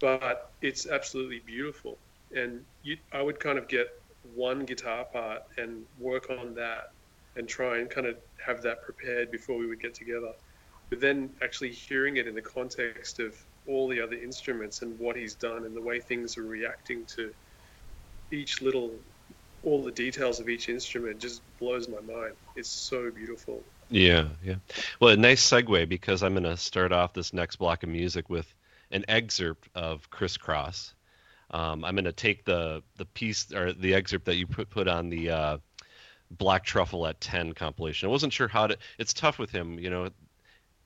[0.00, 1.98] but it's absolutely beautiful.
[2.34, 3.88] And you, I would kind of get
[4.34, 6.90] one guitar part and work on that
[7.36, 10.32] and try and kind of have that prepared before we would get together.
[10.88, 13.34] But then actually hearing it in the context of
[13.66, 17.32] all the other instruments and what he's done and the way things are reacting to
[18.32, 18.90] each little
[19.62, 22.32] all the details of each instrument just blows my mind.
[22.56, 24.56] It's so beautiful yeah yeah.
[25.00, 28.30] Well a nice segue because i'm going to start off this next block of music
[28.30, 28.52] with
[28.90, 30.94] an excerpt of crisscross
[31.50, 34.88] um, i'm going to take the the piece or the excerpt that you put put
[34.88, 35.58] on the uh,
[36.30, 38.08] black truffle at 10 compilation.
[38.08, 40.10] I wasn't sure how to it's tough with him you know.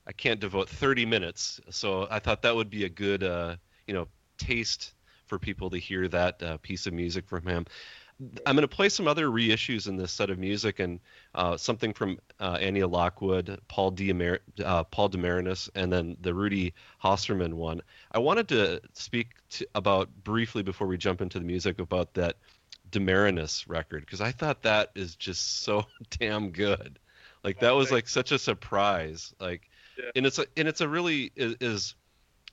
[0.07, 3.55] I can't devote 30 minutes, so I thought that would be a good, uh,
[3.87, 4.93] you know, taste
[5.25, 7.65] for people to hear that uh, piece of music from him.
[8.45, 11.01] I'm going to play some other reissues in this set of music and
[11.33, 16.73] uh, something from uh, Annea Lockwood, Paul Demer- uh, Paul DeMarinis, and then the Rudy
[17.03, 17.81] Hosterman one.
[18.13, 22.37] I wanted to speak to, about briefly before we jump into the music about that
[22.89, 26.99] DeMarinis record because I thought that is just so damn good.
[27.43, 29.33] Like that was like such a surprise.
[29.41, 30.11] Like yeah.
[30.15, 31.95] and it's a and it's a really is, is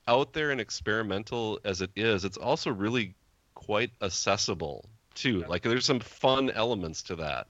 [0.08, 2.24] out there and experimental as it is.
[2.24, 3.14] It's also really
[3.54, 5.44] quite accessible too.
[5.48, 7.46] Like there's some fun elements to that.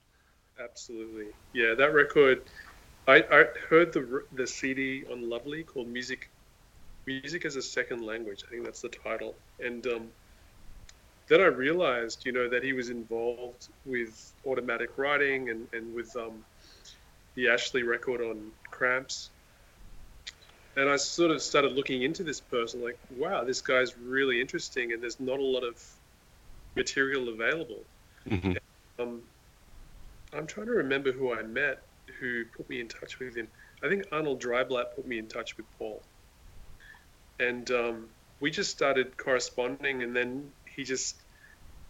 [0.62, 1.74] Absolutely, yeah.
[1.74, 2.42] That record,
[3.08, 6.30] I, I heard the the CD on Lovely called Music,
[7.06, 8.44] Music as a Second Language.
[8.46, 10.08] I think that's the title, and um,
[11.28, 16.14] then I realized, you know, that he was involved with automatic writing and and with
[16.16, 16.44] um,
[17.34, 19.30] the Ashley record on Cramps
[20.76, 24.92] and I sort of started looking into this person, like, wow, this guy's really interesting,
[24.92, 25.82] and there's not a lot of
[26.76, 27.82] material available.
[28.28, 28.52] Mm-hmm.
[28.98, 29.22] Um,
[30.32, 31.82] I'm trying to remember who I met
[32.18, 33.48] who put me in touch with him.
[33.82, 36.02] I think Arnold Dreyblatt put me in touch with Paul,
[37.40, 38.08] and um,
[38.40, 41.16] we just started corresponding, and then he just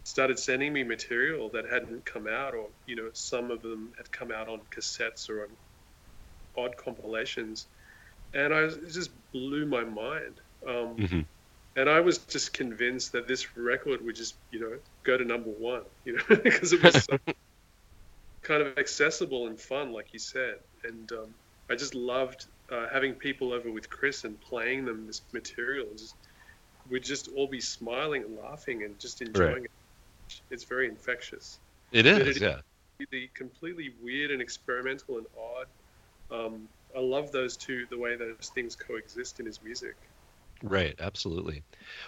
[0.05, 4.11] started sending me material that hadn't come out, or you know, some of them had
[4.11, 5.49] come out on cassettes or on
[6.57, 7.67] odd compilations
[8.35, 10.41] and I it just blew my mind.
[10.67, 11.21] Um, mm-hmm.
[11.77, 15.51] And I was just convinced that this record would just, you know, go to number
[15.51, 17.19] one, you know, because it was so
[18.43, 20.57] kind of accessible and fun, like you said.
[20.85, 21.35] And um,
[21.71, 25.87] I just loved uh, having people over with Chris and playing them this material.
[25.97, 26.15] Just
[26.91, 29.65] we'd just all be smiling and laughing and just enjoying right.
[29.65, 30.41] it.
[30.51, 31.59] It's very infectious.
[31.93, 32.61] It is, it yeah.
[33.11, 35.67] The completely weird and experimental and odd
[36.33, 39.97] um, I love those two, the way those things coexist in his music.
[40.63, 41.65] Right, absolutely.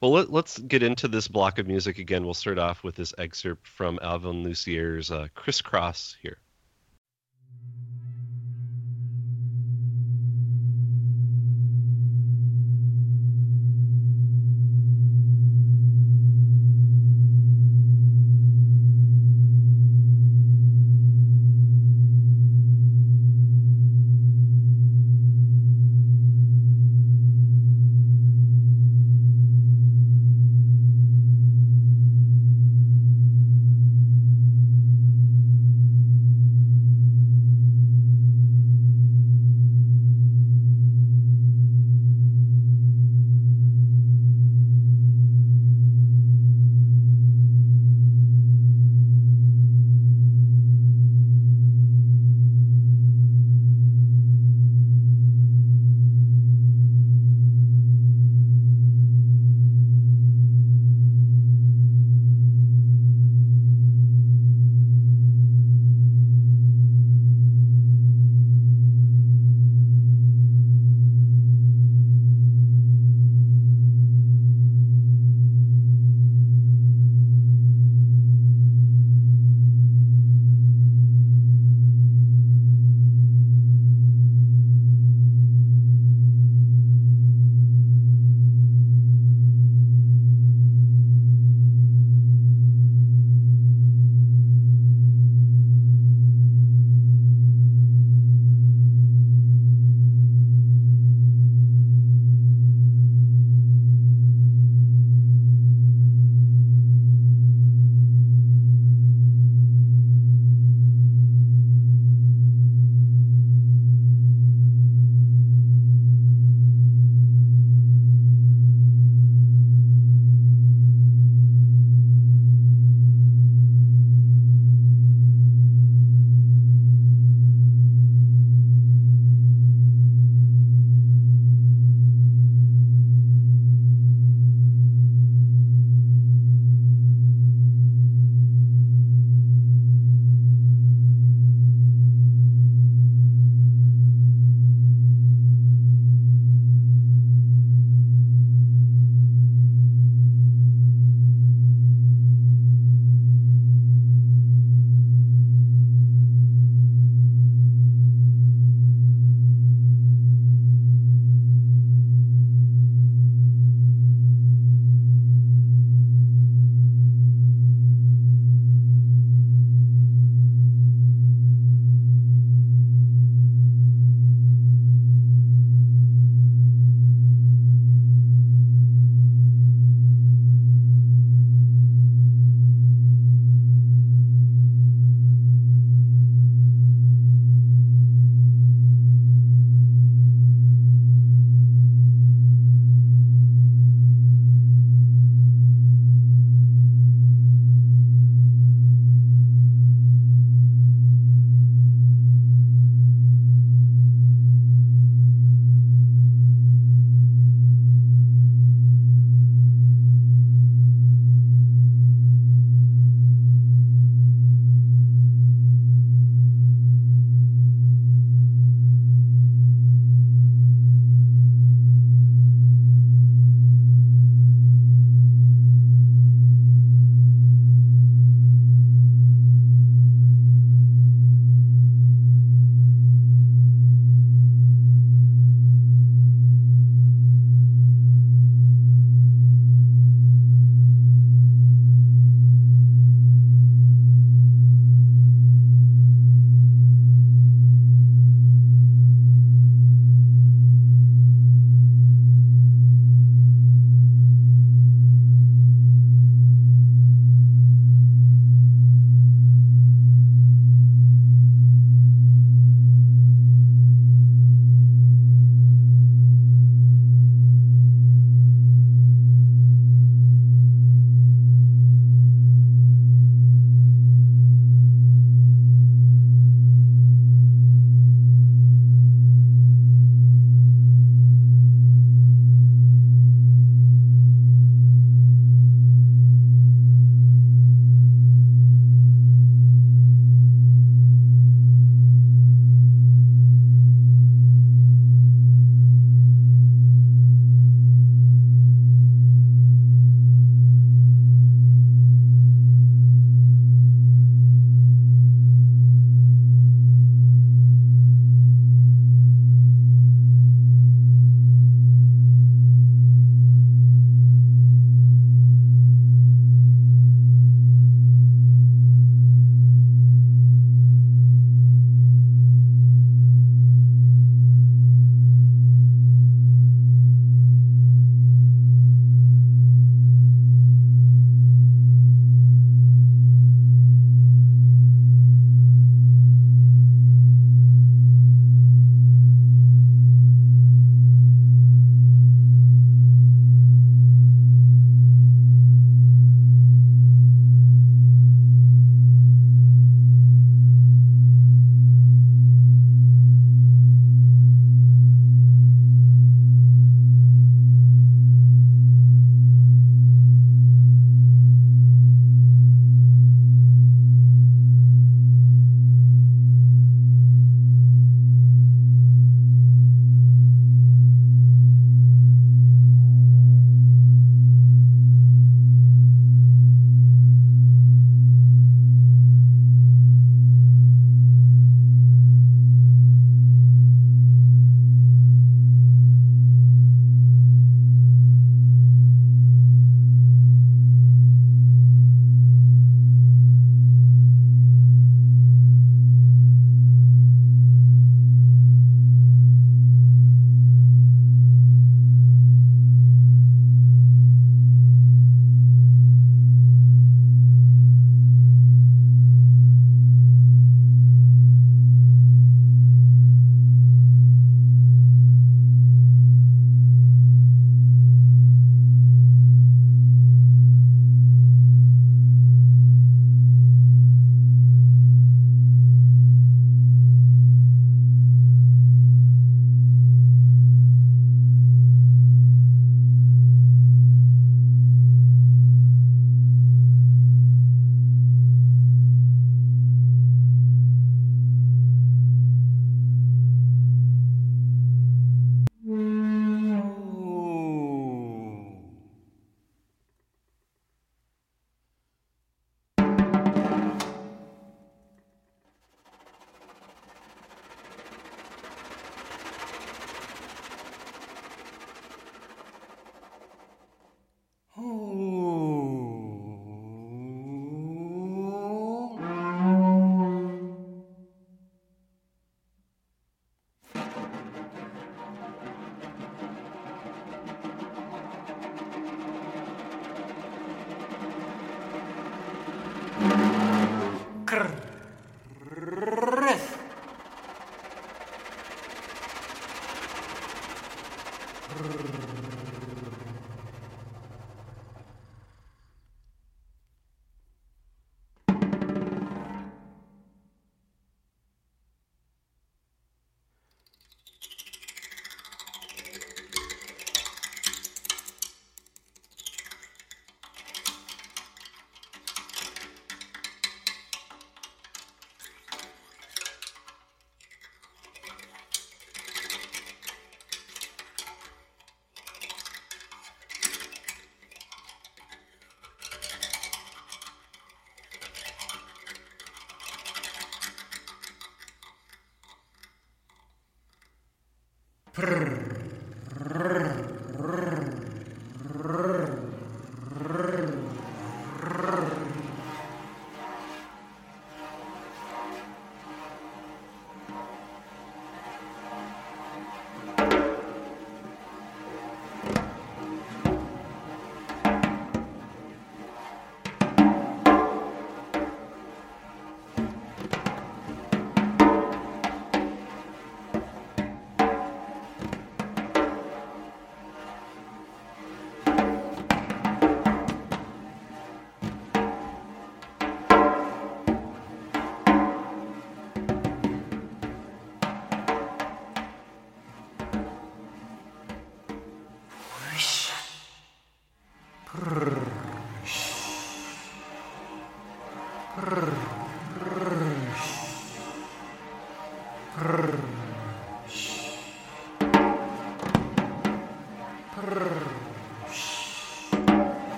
[0.00, 2.24] Well, let, us get into this block of music again.
[2.24, 6.38] We'll start off with this excerpt from Alvin Lucier's uh, Crisscross here.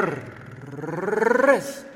[0.00, 1.89] I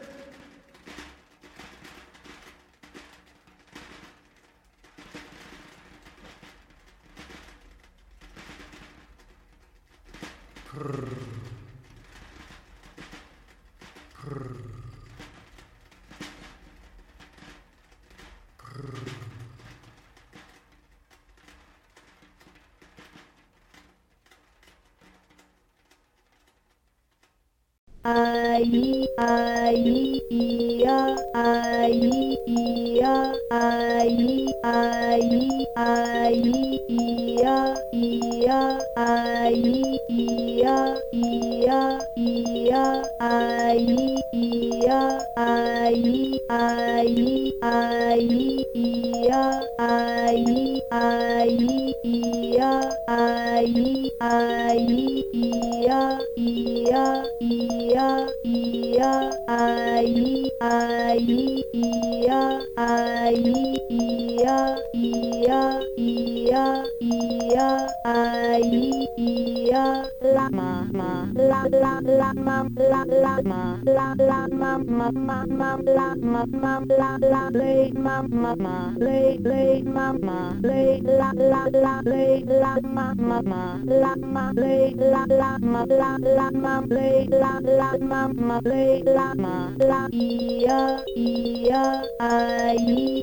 [83.04, 83.62] ma ma ma
[84.02, 89.02] la ma lay la la ma la la ma lay la la ma ma lay
[89.16, 89.54] la ma
[89.90, 90.80] la ia
[91.16, 91.82] ia
[92.20, 92.78] ai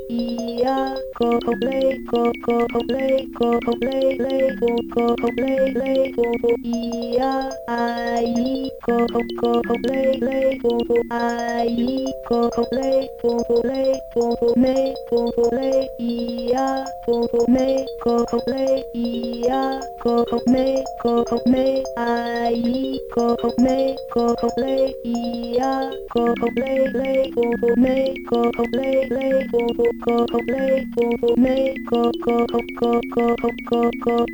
[0.10, 0.78] ia
[1.18, 5.62] ko co play ko ko co play ko co play play ko ko co play
[5.76, 6.28] play co
[6.64, 7.32] ia
[7.80, 11.86] ai ko ko ko ko le le ko ko ai
[12.28, 12.92] ko ko le
[13.22, 13.84] ko ko le
[14.14, 14.76] ko ko me
[15.10, 15.70] ko ko le
[16.02, 16.66] ia
[17.06, 17.68] ko ko me
[18.04, 18.66] ko ko le
[18.98, 19.62] ia
[20.02, 20.66] ko ko me
[21.02, 21.66] ko ko me
[22.06, 23.78] ai ko ko me
[24.14, 24.76] ko ko le
[25.06, 25.72] ia
[26.14, 27.96] ko ko le le ko ko me
[28.30, 31.56] ko ko le le ko ko ko ko le ko ko me
[31.90, 33.30] ko ko ko ko ko
[33.62, 33.82] ko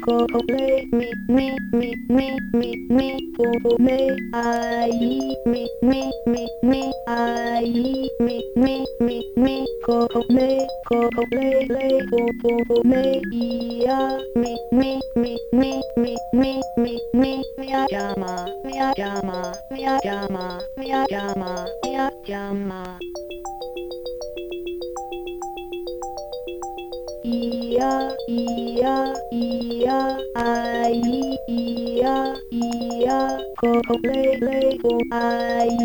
[0.06, 3.98] ko ko le mi mi mi mi mi mi ko ko me
[5.01, 5.35] mi
[5.85, 6.01] mi
[6.31, 10.99] mi mi ai mi mi mi mi ko ko me ko
[11.31, 12.22] le le ko
[12.89, 13.99] me ia
[14.35, 18.34] mi mi mi mi mi mi mi mi mi llama
[18.64, 19.39] mi llama
[19.72, 20.45] mi llama
[20.77, 21.91] mi llama mi
[22.30, 22.99] llama
[27.78, 27.94] ia
[28.28, 28.95] ia
[29.32, 29.99] ia
[30.34, 31.02] ai
[31.48, 32.16] ia
[32.49, 33.18] ia
[33.60, 35.78] ko ko le le ko ai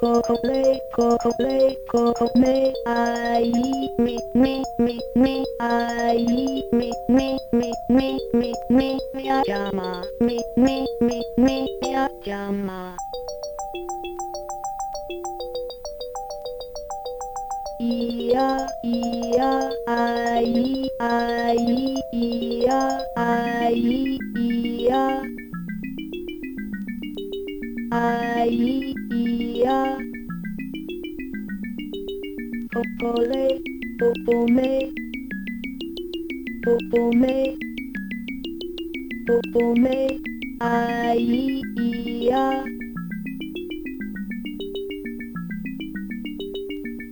[0.00, 0.62] ko ko le
[0.96, 1.58] ko ko le
[1.90, 3.48] ko ko me ai
[4.04, 4.54] mi mi
[4.84, 8.88] mi mi ai mi mi mi mi mi mi mi
[9.48, 11.96] llama mi mi mi mi mi
[12.26, 12.80] llama
[17.78, 22.80] ia ia ai ai ia
[23.14, 25.04] ai ia.
[27.94, 29.78] Ai ia.
[32.74, 33.46] Popole
[33.98, 34.90] popome
[36.66, 37.38] popome
[39.26, 39.98] popome
[40.60, 42.64] ai ia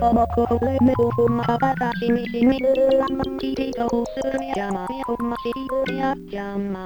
[0.00, 0.26] como
[0.86, 2.58] me fumaba sashimi shimi
[2.98, 6.84] la mamiti to sumi yama yama yama yama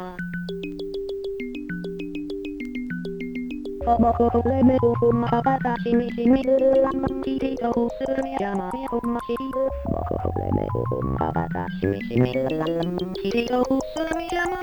[3.85, 6.43] ก็บอกเลยไม่รู้คุณมาภาษาชิมิชิมิ
[6.85, 9.37] ลำมังที่ที่เขาซื้อเนี่ยจะมาเนี่ยคุณมาชิ
[9.93, 13.61] บอกเลยไม่รู้คุณมาภาษาชิมิชิมิลำมังที่ที่เขา
[13.93, 14.63] ซื้อเนี่ยมา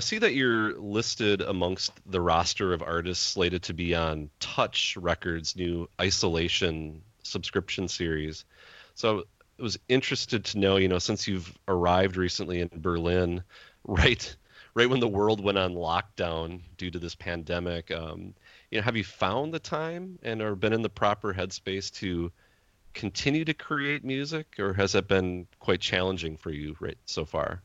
[0.00, 4.96] I see that you're listed amongst the roster of artists slated to be on Touch
[4.96, 8.46] Records' new Isolation subscription series.
[8.94, 9.24] So
[9.58, 13.42] I was interested to know, you know, since you've arrived recently in Berlin,
[13.84, 14.36] right,
[14.72, 18.32] right when the world went on lockdown due to this pandemic, um,
[18.70, 22.32] you know, have you found the time and or been in the proper headspace to
[22.94, 27.60] continue to create music, or has that been quite challenging for you right so far?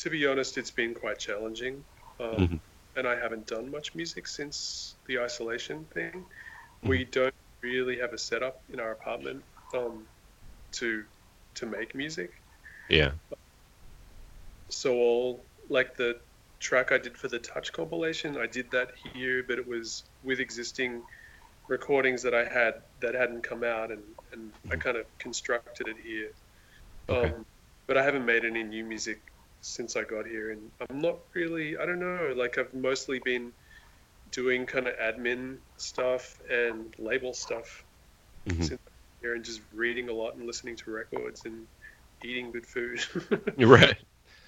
[0.00, 1.84] To be honest, it's been quite challenging,
[2.18, 2.60] um, Mhm.
[2.96, 6.12] and I haven't done much music since the isolation thing.
[6.12, 6.88] Mm-hmm.
[6.88, 9.44] We don't really have a setup in our apartment
[9.74, 10.06] um,
[10.72, 11.04] to
[11.54, 12.30] to make music.
[12.88, 13.12] Yeah.
[14.70, 16.18] So all like the
[16.60, 20.40] track I did for the Touch compilation, I did that here, but it was with
[20.40, 21.02] existing
[21.68, 24.02] recordings that I had that hadn't come out, and,
[24.32, 26.32] and I kind of constructed it here.
[27.08, 27.34] Okay.
[27.34, 27.44] Um,
[27.86, 29.20] but I haven't made any new music
[29.60, 31.76] since I got here, and I'm not really.
[31.76, 32.32] I don't know.
[32.36, 33.52] Like I've mostly been
[34.30, 37.84] doing kind of admin stuff and label stuff
[38.46, 38.70] Mhm.
[38.70, 38.80] since
[39.20, 41.66] here, and just reading a lot and listening to records and
[42.22, 43.00] eating good food.
[43.56, 43.96] Right.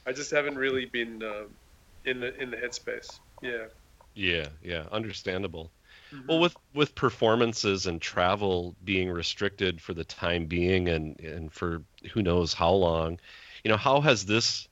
[0.07, 1.57] I just haven't really been um,
[2.05, 3.21] in the in the headspace.
[3.41, 3.67] Yeah.
[4.15, 5.73] Yeah, yeah, understandable.
[6.15, 6.29] Mm-hmm.
[6.29, 11.85] Well, with with performances and travel being restricted for the time being, and and for
[12.13, 13.21] who knows how long,
[13.65, 14.69] you know, how has this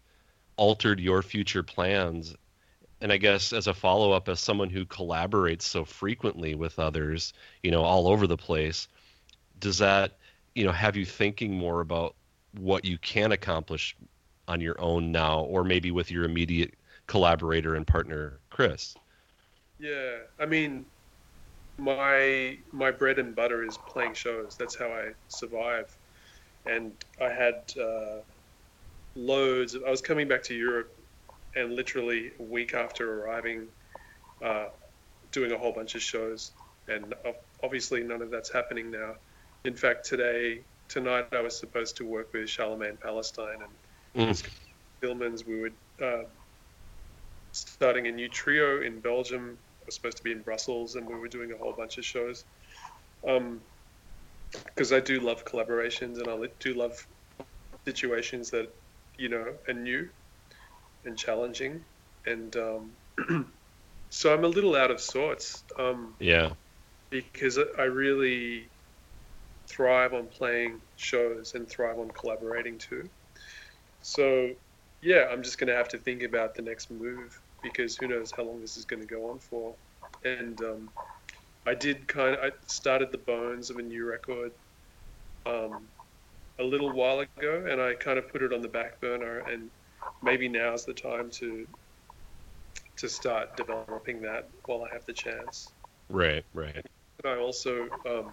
[0.61, 2.37] altered your future plans?
[3.01, 7.33] And I guess as a follow up, as someone who collaborates so frequently with others,
[7.63, 8.87] you know, all over the place,
[9.59, 10.19] does that,
[10.55, 12.15] you know, have you thinking more about
[12.59, 13.97] what you can accomplish
[14.49, 16.75] on your own now, or maybe with your immediate
[17.07, 18.95] collaborator and partner, Chris?
[19.79, 20.19] Yeah.
[20.39, 20.85] I mean,
[21.79, 24.57] my my bread and butter is playing shows.
[24.59, 25.97] That's how I survive.
[26.67, 28.19] And I had uh,
[29.15, 29.75] loads.
[29.75, 30.93] Of, I was coming back to Europe,
[31.55, 33.69] and literally a week after arriving,
[34.45, 34.67] uh,
[35.33, 36.53] doing a whole bunch of shows.
[36.89, 37.15] And
[37.63, 39.15] obviously, none of that's happening now.
[39.65, 43.73] In fact, today, tonight, I was supposed to work with Charlemagne Palestine and
[44.17, 44.51] Mm.
[45.01, 45.47] Thielemans.
[45.47, 45.71] We were
[46.03, 46.25] uh,
[47.53, 49.57] starting a new trio in Belgium.
[49.83, 52.05] I was supposed to be in Brussels, and we were doing a whole bunch of
[52.05, 52.45] shows.
[53.23, 57.07] Because I do love collaborations, and I do love
[57.85, 58.75] situations that
[59.21, 60.09] you know and new
[61.05, 61.85] and challenging,
[62.27, 62.93] and um,
[64.11, 65.65] so I'm a little out of sorts.
[65.79, 66.55] Um, Yeah.
[67.11, 68.71] because I really
[69.69, 73.11] thrive on playing shows and thrive on collaborating too.
[74.03, 74.51] So,
[75.03, 78.33] yeah, I'm just going to have to think about the next move because who knows
[78.37, 79.77] how long this is going to go on for.
[80.25, 80.91] And um,
[81.67, 84.53] I did kind of, I started the bones of a new record
[85.47, 85.89] um,
[86.61, 89.71] a little while ago and I kind of put it on the back burner and
[90.23, 91.67] maybe now's the time to
[92.97, 95.73] to start developing that while I have the chance.
[96.11, 96.77] Right, right.
[96.77, 98.31] And I also um,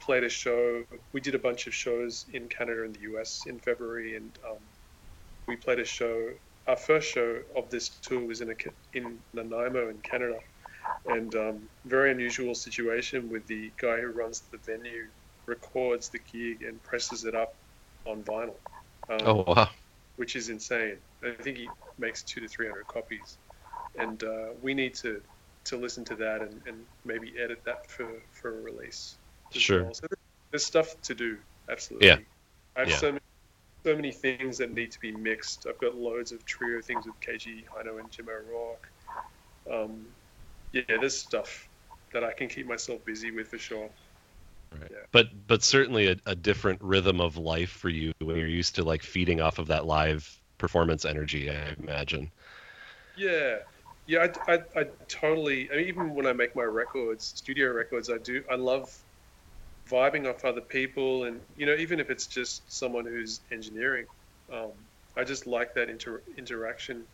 [0.00, 0.84] played a show.
[1.12, 4.56] We did a bunch of shows in Canada and the US in February, and um,
[5.46, 6.30] we played a show.
[6.66, 8.54] Our first show of this tour was in a,
[8.94, 10.38] in Nanaimo in Canada,
[11.06, 15.08] and um, very unusual situation with the guy who runs the venue
[15.46, 17.54] records the gig and presses it up
[18.06, 18.54] on vinyl.
[19.10, 19.68] Um, Oh wow.
[20.16, 20.96] which is insane.
[21.24, 23.38] I think he makes two to three hundred copies,
[23.98, 25.20] and uh, we need to
[25.64, 29.16] to listen to that and, and maybe edit that for for a release.
[29.52, 29.84] Sure.
[29.84, 29.94] well.
[29.94, 30.06] So
[30.50, 31.38] there's stuff to do.
[31.70, 32.08] Absolutely.
[32.08, 32.16] Yeah.
[32.76, 32.96] I have Yeah.
[32.96, 33.20] so many
[33.84, 35.66] so many things that need to be mixed.
[35.68, 38.88] I've got loads of trio things with Keiji Haino and Jim O'Rourke.
[39.70, 40.06] Um,
[40.72, 41.68] yeah, there's stuff
[42.12, 43.90] that I can keep myself busy with for sure.
[44.80, 44.90] Right.
[44.90, 45.04] Yeah.
[45.12, 48.84] But but certainly a, a different rhythm of life for you when you're used to
[48.84, 51.50] like feeding off of that live performance energy.
[51.50, 52.30] I imagine.
[53.14, 53.58] Yeah,
[54.06, 55.70] yeah, I, I, I totally.
[55.70, 58.42] I mean, even when I make my records, studio records, I do.
[58.50, 58.90] I love
[59.90, 64.06] vibing off other people, and you know, even if it's just someone who's engineering,
[64.52, 64.72] um,
[65.16, 67.06] I just like that inter- interaction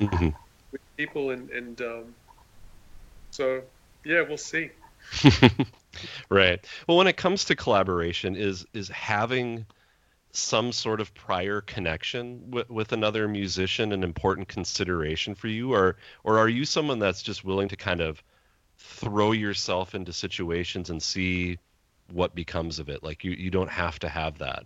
[0.00, 0.30] Mhm.
[0.72, 2.14] with people, and and um,
[3.30, 3.62] so
[4.04, 4.70] yeah, we'll see.
[6.30, 6.64] right.
[6.86, 9.66] Well, when it comes to collaboration, is is having
[10.32, 15.96] some sort of prior connection with, with another musician an important consideration for you, or
[16.24, 18.22] or are you someone that's just willing to kind of
[18.78, 21.58] throw yourself into situations and see
[22.12, 23.02] what becomes of it?
[23.02, 24.64] Like you you don't have to have that.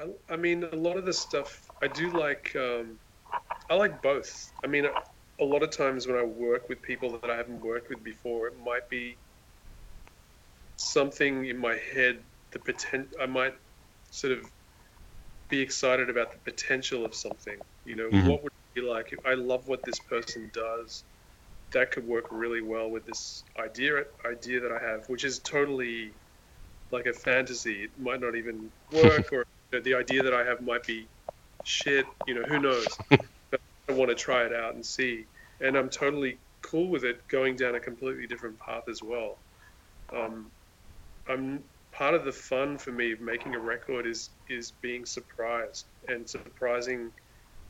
[0.00, 2.54] I, I mean, a lot of the stuff I do like.
[2.56, 2.98] Um,
[3.68, 4.52] I like both.
[4.64, 4.86] I mean,
[5.40, 8.48] a lot of times when I work with people that I haven't worked with before,
[8.48, 9.16] it might be
[10.76, 12.24] something in my head.
[12.52, 13.54] The potent, I might
[14.10, 14.50] sort of
[15.48, 17.60] be excited about the potential of something.
[17.84, 18.24] You know, Mhm.
[18.24, 19.12] what would it be like?
[19.12, 21.04] If I love what this person does.
[21.72, 26.14] That could work really well with this idea idea that I have, which is totally
[26.90, 27.84] like a fantasy.
[27.84, 31.08] It might not even work, or you know, the idea that I have might be
[31.64, 32.06] shit.
[32.26, 33.00] You know, who knows?
[33.50, 35.26] but I want to try it out and see,
[35.60, 39.40] and I'm totally cool with it going down a completely different path as well.
[40.12, 40.52] Um,
[41.28, 45.86] I'm part of the fun for me of making a record is is being surprised
[46.08, 47.12] and surprising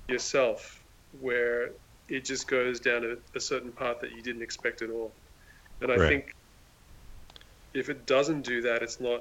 [0.09, 1.71] yourself where
[2.09, 5.17] it just goes down a, a certain path that you didn't expect at all.
[5.81, 6.01] And I Right.
[6.01, 6.31] think
[7.75, 9.21] if it doesn't do that, it's not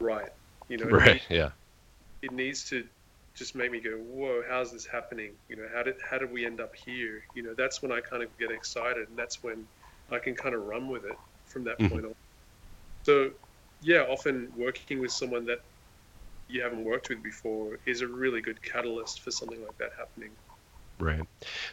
[0.00, 0.30] right.
[0.68, 1.22] You know, it Right.
[1.30, 1.52] Yeah.
[2.22, 2.84] it needs to
[3.36, 5.34] just make me go, whoa, how's this happening?
[5.48, 7.20] You know, how did how did we end up here?
[7.34, 9.66] You know, that's when I kind of get excited, and that's when
[10.10, 11.16] I can kind of run with it
[11.46, 11.88] from that Mhm.
[11.88, 12.12] point on.
[13.04, 13.30] So,
[13.80, 15.60] yeah, often working with someone that
[16.48, 20.30] you haven't worked with before is a really good catalyst for something like that happening.
[20.98, 21.22] Right.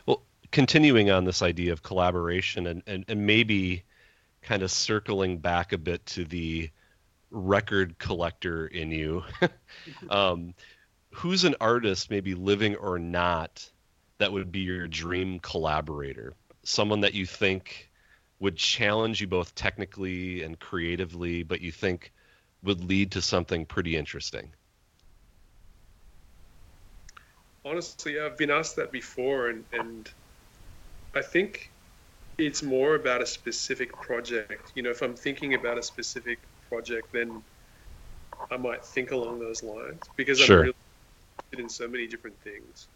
[0.05, 0.21] Well,
[0.51, 3.83] continuing on this idea of collaboration and, and, and maybe
[4.41, 6.69] kind of circling back a bit to the
[7.31, 9.23] record collector in you,
[10.09, 10.53] um,
[11.11, 13.69] who's an artist, maybe living or not,
[14.17, 16.33] that would be your dream collaborator?
[16.63, 17.89] Someone that you think
[18.39, 22.11] would challenge you both technically and creatively, but you think
[22.63, 24.51] would lead to something pretty interesting.
[27.63, 30.09] Honestly, I've been asked that before, and, and
[31.15, 31.71] I think
[32.37, 34.71] it's more about a specific project.
[34.75, 36.39] You know, if I'm thinking about a specific
[36.69, 37.41] project, then
[38.51, 40.57] I might think along those lines because Sure.
[40.57, 40.75] I'm really
[41.37, 42.87] interested in so many different things.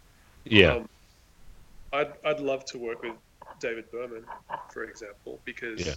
[0.44, 0.74] Yeah.
[0.74, 0.88] Um,
[1.92, 3.12] I'd, I'd love to work with
[3.60, 4.24] David Berman,
[4.72, 5.94] for example, because Yeah.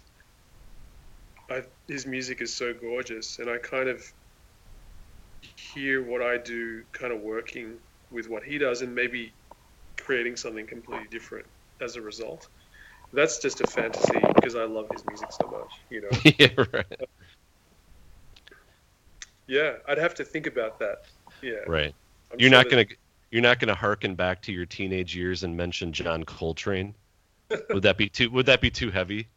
[1.50, 4.04] I, his music is so gorgeous, and I kind of
[5.56, 7.74] hear what I do kind of working
[8.12, 9.34] with what he does, and maybe
[9.98, 11.46] creating something completely different
[11.82, 12.48] as a result.
[13.12, 16.10] That's just a fantasy because I love his music so much, you know.
[16.40, 16.48] yeah.
[16.74, 17.10] Right.
[19.48, 21.04] Yeah, I'd have to think about that.
[21.42, 21.94] Yeah, Right.
[22.32, 22.98] I'm You're sure not that- gonna
[23.32, 26.96] you're not gonna harken back to your teenage years and mention John Coltrane.
[27.70, 29.28] Would that be too Would that be too heavy?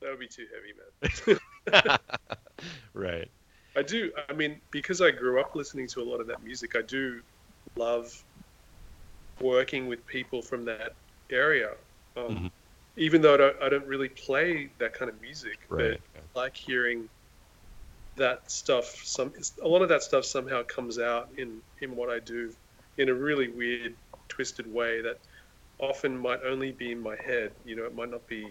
[0.00, 1.28] That would be too heavy,
[1.72, 1.98] man.
[2.94, 3.28] Right.
[3.76, 4.10] I do.
[4.28, 7.20] I mean, because I grew up listening to a lot of that music, I do
[7.76, 8.10] love
[9.40, 10.92] working with people from that
[11.30, 11.70] area.
[12.16, 12.50] Um, Mhm.
[12.98, 16.00] Even though I don't, I don't really play that kind of music, Right.
[16.14, 17.10] but I like hearing
[18.16, 18.86] that stuff.
[19.04, 19.32] Some
[19.62, 22.54] a lot of that stuff somehow comes out in in what I do
[22.96, 23.94] in a really weird,
[24.28, 25.18] twisted way that
[25.78, 27.52] often might only be in my head.
[27.64, 28.48] You know, it might not be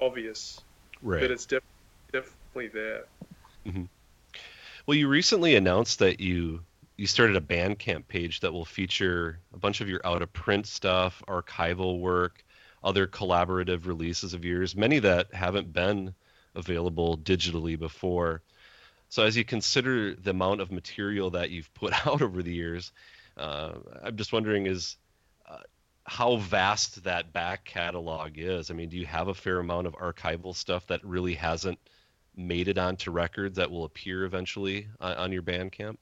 [0.00, 0.60] obvious,
[1.02, 1.20] Right.
[1.20, 1.62] but it's def-
[2.12, 3.04] definitely there.
[4.86, 6.64] Well, you recently announced that you
[6.96, 10.66] you started a Bandcamp page that will feature a bunch of your out of print
[10.66, 12.42] stuff, archival work,
[12.82, 16.14] other collaborative releases of yours, many that haven't been
[16.54, 18.42] available digitally before.
[19.08, 22.92] So, as you consider the amount of material that you've put out over the years,
[23.36, 24.96] uh, I'm just wondering is
[26.06, 28.70] how vast that back catalog is.
[28.70, 31.78] I mean, do you have a fair amount of archival stuff that really hasn't
[32.36, 35.98] made it onto records that will appear eventually on, on your Bandcamp?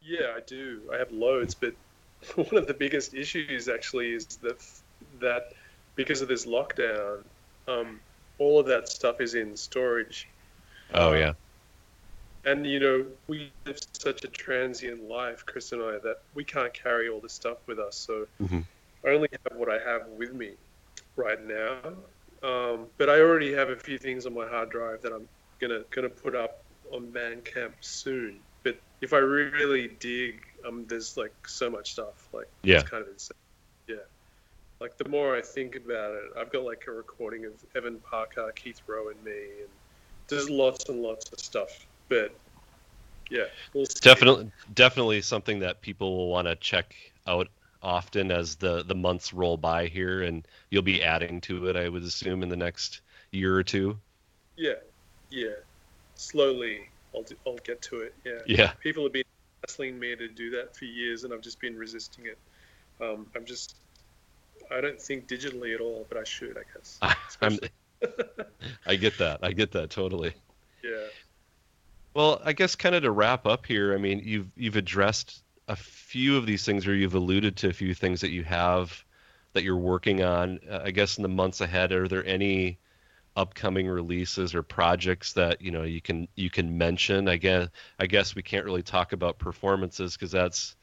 [0.00, 0.88] Yeah, I do.
[0.92, 1.74] I have loads, but
[2.34, 4.60] one of the biggest issues actually is that
[5.20, 5.42] that
[5.94, 7.24] because of this lockdown,
[7.66, 8.00] um,
[8.38, 10.26] all of that stuff is in storage.
[10.92, 11.34] Oh Uh, yeah,
[12.44, 16.72] And you know, we live such a transient life, Chris and I, that we can't
[16.74, 17.96] carry all this stuff with us.
[17.96, 18.62] So Mhm.
[19.04, 20.52] I only have what I have with me
[21.16, 21.78] right now.
[22.42, 25.28] Um, but I already have a few things on my hard drive that I'm
[25.60, 26.62] gonna gonna put up
[26.92, 28.40] on Bandcamp soon.
[28.62, 32.28] But if I really dig, um, there's like so much stuff.
[32.32, 32.80] Like Yeah.
[32.80, 33.36] it's kind of insane.
[33.86, 33.96] Yeah.
[34.80, 38.52] Like the more I think about it, I've got like a recording of Evan Parker,
[38.54, 39.68] Keith Rowe, and me, and
[40.28, 41.86] there's lots and lots of stuff.
[42.08, 42.32] But
[43.30, 43.44] yeah,
[43.74, 46.94] we'll definitely, definitely something that people will want to check
[47.26, 47.48] out
[47.82, 51.76] often as the the months roll by here, and you'll be adding to it.
[51.76, 53.00] I would assume in the next
[53.32, 53.98] year or two.
[54.56, 54.74] Yeah,
[55.30, 55.54] yeah.
[56.14, 56.80] Slowly,
[57.14, 58.14] I'll do, I'll get to it.
[58.24, 58.40] Yeah.
[58.46, 59.22] Yeah, People have been
[59.68, 62.38] asking me to do that for years, and I've just been resisting it.
[63.00, 63.76] Um, I'm just,
[64.70, 66.98] I don't think digitally at all, but I should, I guess.
[67.40, 67.58] I'm,
[68.86, 69.40] I get that.
[69.42, 70.32] I get that totally.
[70.82, 71.06] yeah.
[72.14, 75.76] Well, I guess kind of to wrap up here, I mean, you've you've addressed a
[75.76, 79.04] few of these things, or you've alluded to a few things that you have
[79.52, 80.58] that you're working on.
[80.68, 82.78] Uh, I guess in the months ahead, are there any
[83.36, 87.28] upcoming releases or projects that you know you can you can mention?
[87.28, 87.68] I guess
[87.98, 90.74] I guess we can't really talk about performances because that's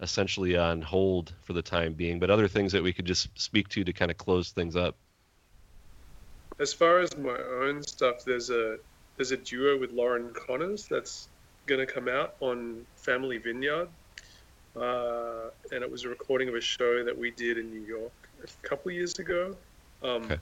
[0.00, 2.18] essentially on hold for the time being.
[2.18, 4.96] But other things that we could just speak to to kind of close things up.
[6.58, 8.78] As far as my own stuff, there's a
[9.16, 11.28] there's a duo with Loren Connors that's
[11.66, 13.88] going to come out on Family Vineyard,
[14.76, 18.12] uh, and it was a recording of a show that we did in New York
[18.42, 19.56] a couple years ago.
[20.02, 20.38] Um, Okay.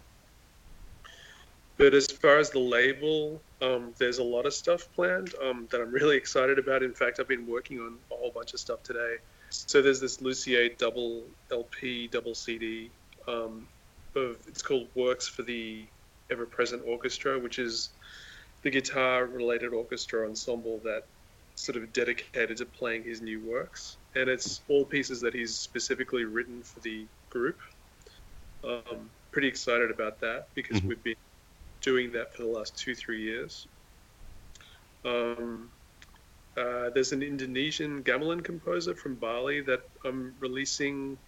[1.78, 5.80] But as far as the label, um, there's a lot of stuff planned um, that
[5.80, 6.82] I'm really excited about.
[6.82, 9.16] In fact, I've been working on a whole bunch of stuff today.
[9.50, 12.90] So there's this Lucier double LP, double CD.
[13.26, 13.66] Um,
[14.14, 15.84] of it's called Works for the
[16.30, 17.90] Ever Present Orchestra, which is
[18.62, 21.04] the guitar-related orchestra ensemble that
[21.54, 26.24] sort of dedicated to playing his new works, and it's all pieces that he's specifically
[26.24, 27.58] written for the group.
[28.64, 30.88] Um, pretty excited about that because Mhm.
[30.88, 31.16] we've been
[31.80, 33.66] doing that for the last two, three years.
[35.04, 35.70] Um,
[36.56, 41.18] uh, there's an Indonesian gamelan composer from Bali that I'm releasing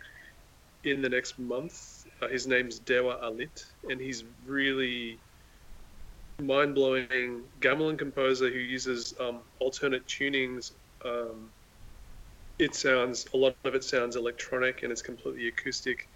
[0.84, 2.06] in the next month.
[2.20, 5.18] Uh, his name's Dewa Alit, and he's really
[6.40, 10.73] mind-blowing gamelan composer who uses um, alternate tunings.
[11.05, 11.52] Um,
[12.59, 16.09] it sounds a lot of it sounds electronic and it's completely acoustic.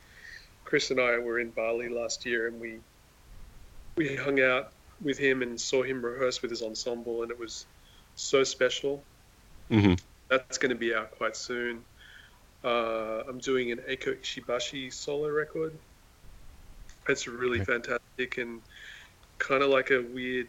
[0.64, 2.80] Chris and I were in Bali last year and we
[3.96, 7.66] we hung out with him and saw him rehearse with his ensemble and it was
[8.14, 9.04] so special.
[9.70, 9.94] hmm
[10.30, 11.84] That's going to be out quite soon.
[12.64, 15.78] Uh, I'm doing an Eiko Ishibashi solo record.
[17.08, 17.64] It's really Okay.
[17.64, 18.62] fantastic and
[19.38, 20.48] kind of like a weird.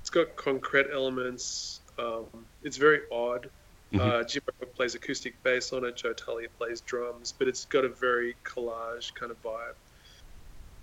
[0.00, 1.80] It's got concrete elements.
[1.98, 2.26] Um,
[2.62, 3.50] it's very odd.
[3.92, 4.00] Mhm.
[4.00, 5.96] Uh, Jim O'Rourke plays acoustic bass on it.
[5.96, 9.74] Joe Talia plays drums, but it's got a very collage kind of vibe.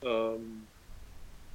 [0.05, 0.67] Um,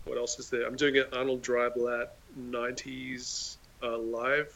[0.04, 0.66] what else is there?
[0.66, 2.08] I'm doing an Arnold Dreyblatt
[2.38, 4.54] 90s uh, live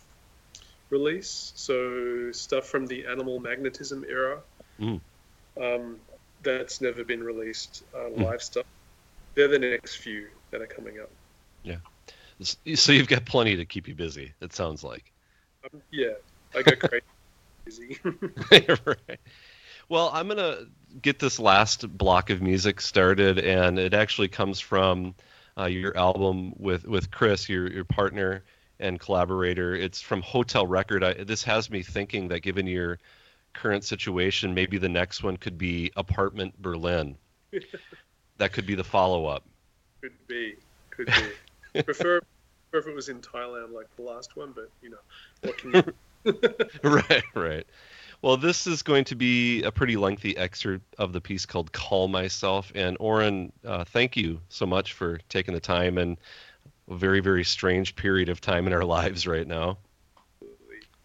[0.90, 1.52] release.
[1.56, 4.40] So stuff from the animal magnetism era.
[4.80, 5.00] Mm.
[5.60, 5.98] Um,
[6.42, 7.82] that's never been released.
[7.94, 8.24] Uh, Mm.
[8.24, 8.66] live stuff.
[9.34, 11.10] They're the next few that are coming up.
[11.64, 11.78] Yeah.
[12.76, 14.32] So you've got plenty to keep you busy.
[14.40, 15.12] It sounds like.
[15.64, 16.12] Um, yeah,
[16.54, 17.02] I go crazy.
[17.64, 17.98] busy.
[18.86, 19.20] right.
[19.88, 20.66] Well, I'm gonna
[21.02, 25.16] get this last block of music started, and it actually comes from
[25.58, 28.44] uh, your album with with Chris, your your partner
[28.78, 29.74] and collaborator.
[29.74, 31.02] It's from Hotel Record.
[31.02, 33.00] I, this has me thinking that given your
[33.54, 37.16] current situation, maybe the next one could be Apartment Berlin.
[38.38, 39.44] that could be the follow up.
[40.04, 40.54] Could be,
[40.90, 41.82] could be.
[41.82, 42.20] prefer,
[42.70, 44.98] prefer if it was in Thailand like the last one, but you know,
[45.40, 45.94] what can
[46.26, 46.42] you?
[46.82, 47.66] right, right.
[48.20, 52.08] Well, this is going to be a pretty lengthy excerpt of the piece called "Call
[52.08, 56.18] Myself." And Oren, uh, thank you so much for taking the time and
[56.90, 59.78] a very, very strange period of time in our lives right now.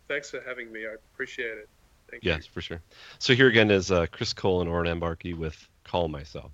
[0.09, 0.81] Thanks for having me.
[0.81, 1.69] I appreciate it.
[2.11, 2.31] Thank you.
[2.31, 2.81] Yes, for sure.
[3.19, 5.55] So here again is uh, Chris Cole and Oren Ambarchi with
[5.85, 6.51] "Call Myself."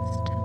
[0.00, 0.39] I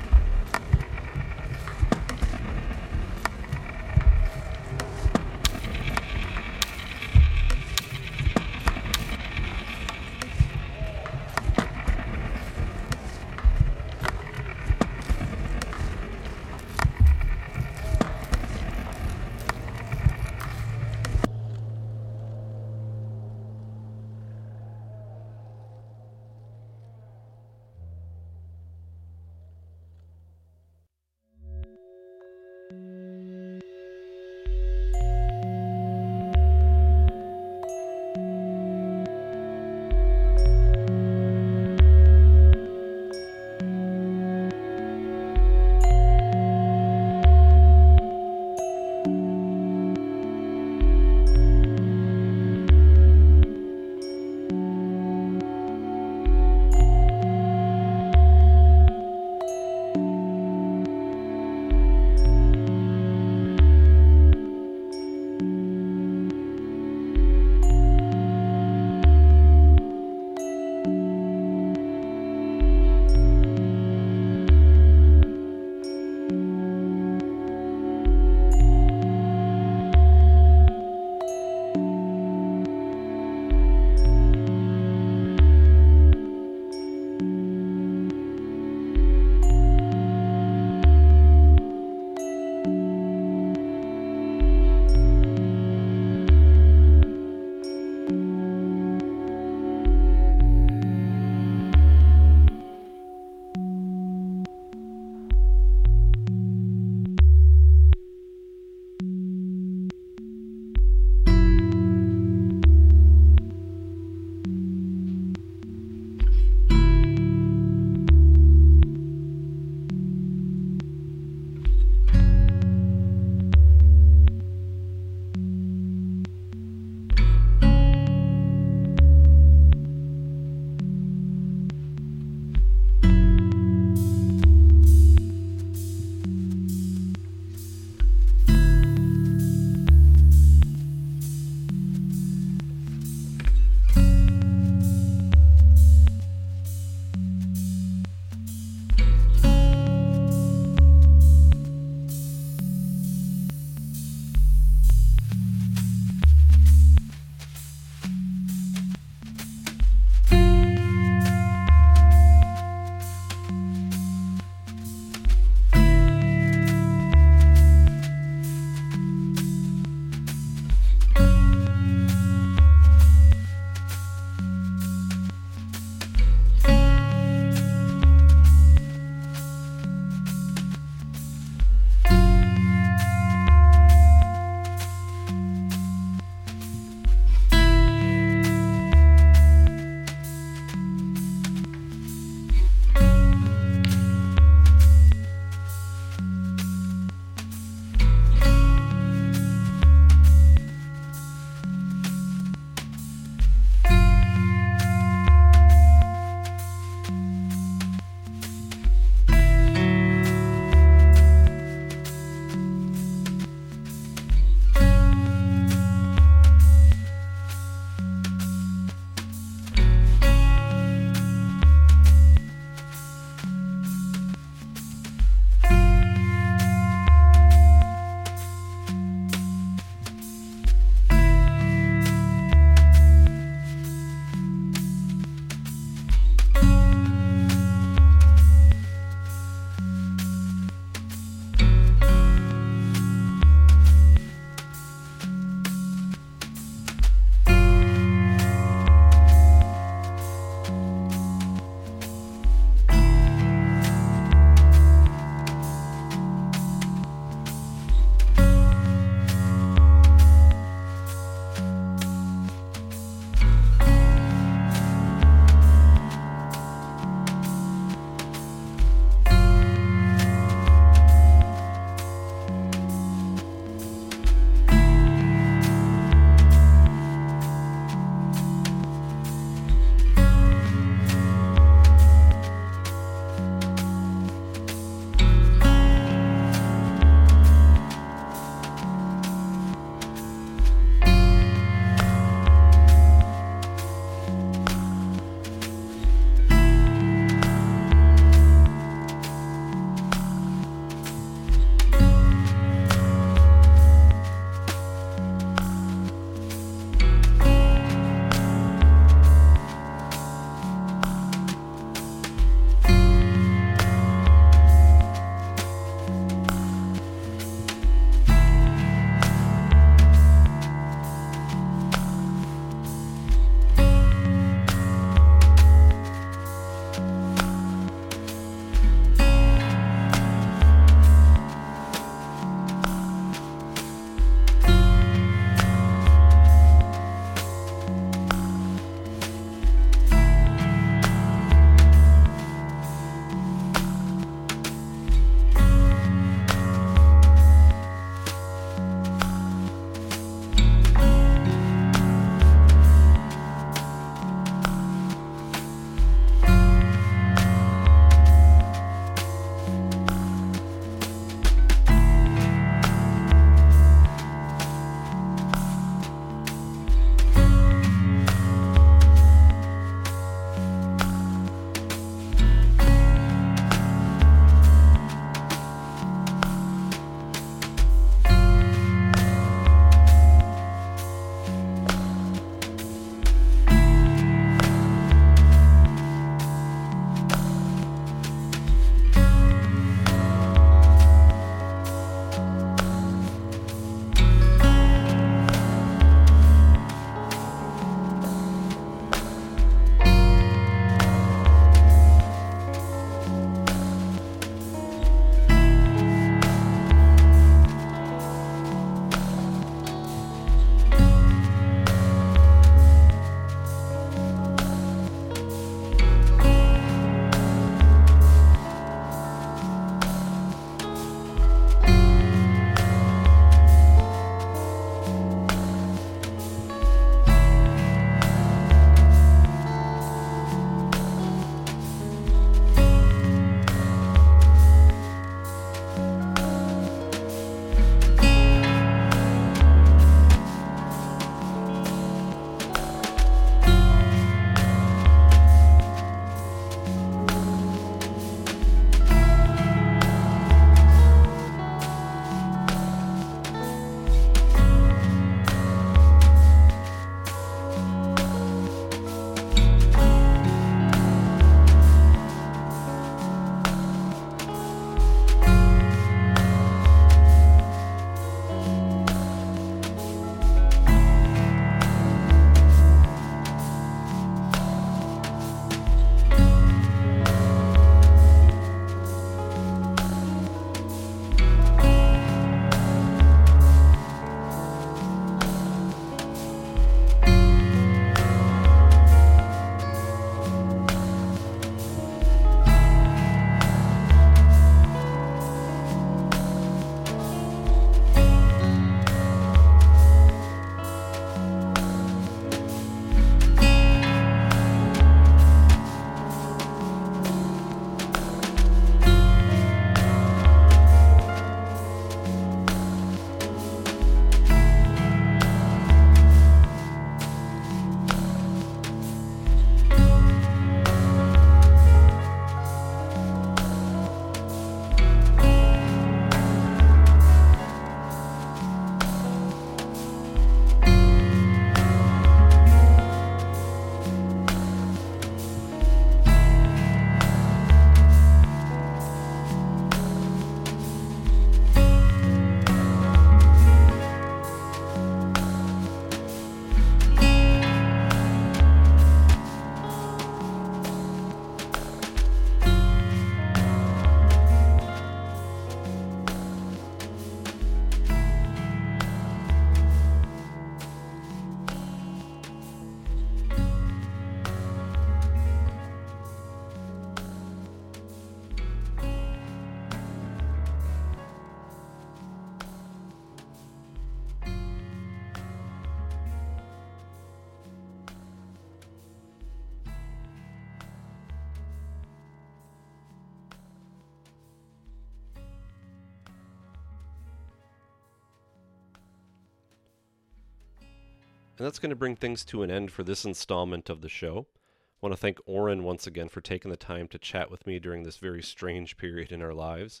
[591.60, 594.46] And that's going to bring things to an end for this installment of the show.
[594.48, 597.78] I want to thank Oren once again for taking the time to chat with me
[597.78, 600.00] during this very strange period in our lives.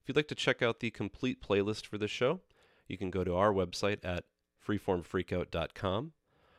[0.00, 2.40] If you'd like to check out the complete playlist for this show,
[2.86, 4.24] you can go to our website at
[4.66, 6.12] freeformfreakout.com.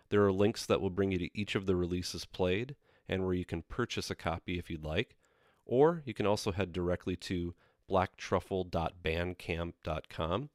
[0.10, 2.76] There are links that will bring you to each of the releases played
[3.08, 5.18] and where you can purchase a copy if you'd like.
[5.66, 7.56] Or you can also head directly to
[7.90, 10.50] blacktruffle.bandcamp.com.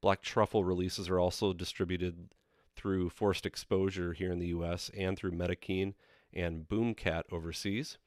[0.00, 2.28] Black Truffle releases are also distributed
[2.76, 5.94] through Forced Exposure here in the US and through Metamkine
[6.32, 7.98] and Boomkat overseas.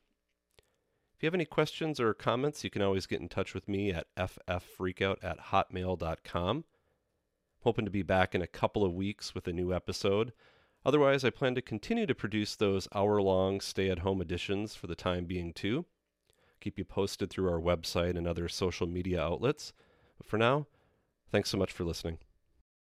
[1.16, 3.92] If you have any questions or comments, you can always get in touch with me
[3.92, 6.58] at fffreakout at hotmail.com.
[6.58, 6.64] I'm
[7.64, 10.32] hoping to be back in a couple of weeks with a new episode.
[10.86, 14.86] Otherwise, I plan to continue to produce those hour long stay at home editions for
[14.86, 15.86] the time being, too.
[16.62, 19.74] Keep you posted through our website and other social media outlets.
[20.18, 20.68] But for now,
[21.32, 22.20] thanks so much for listening.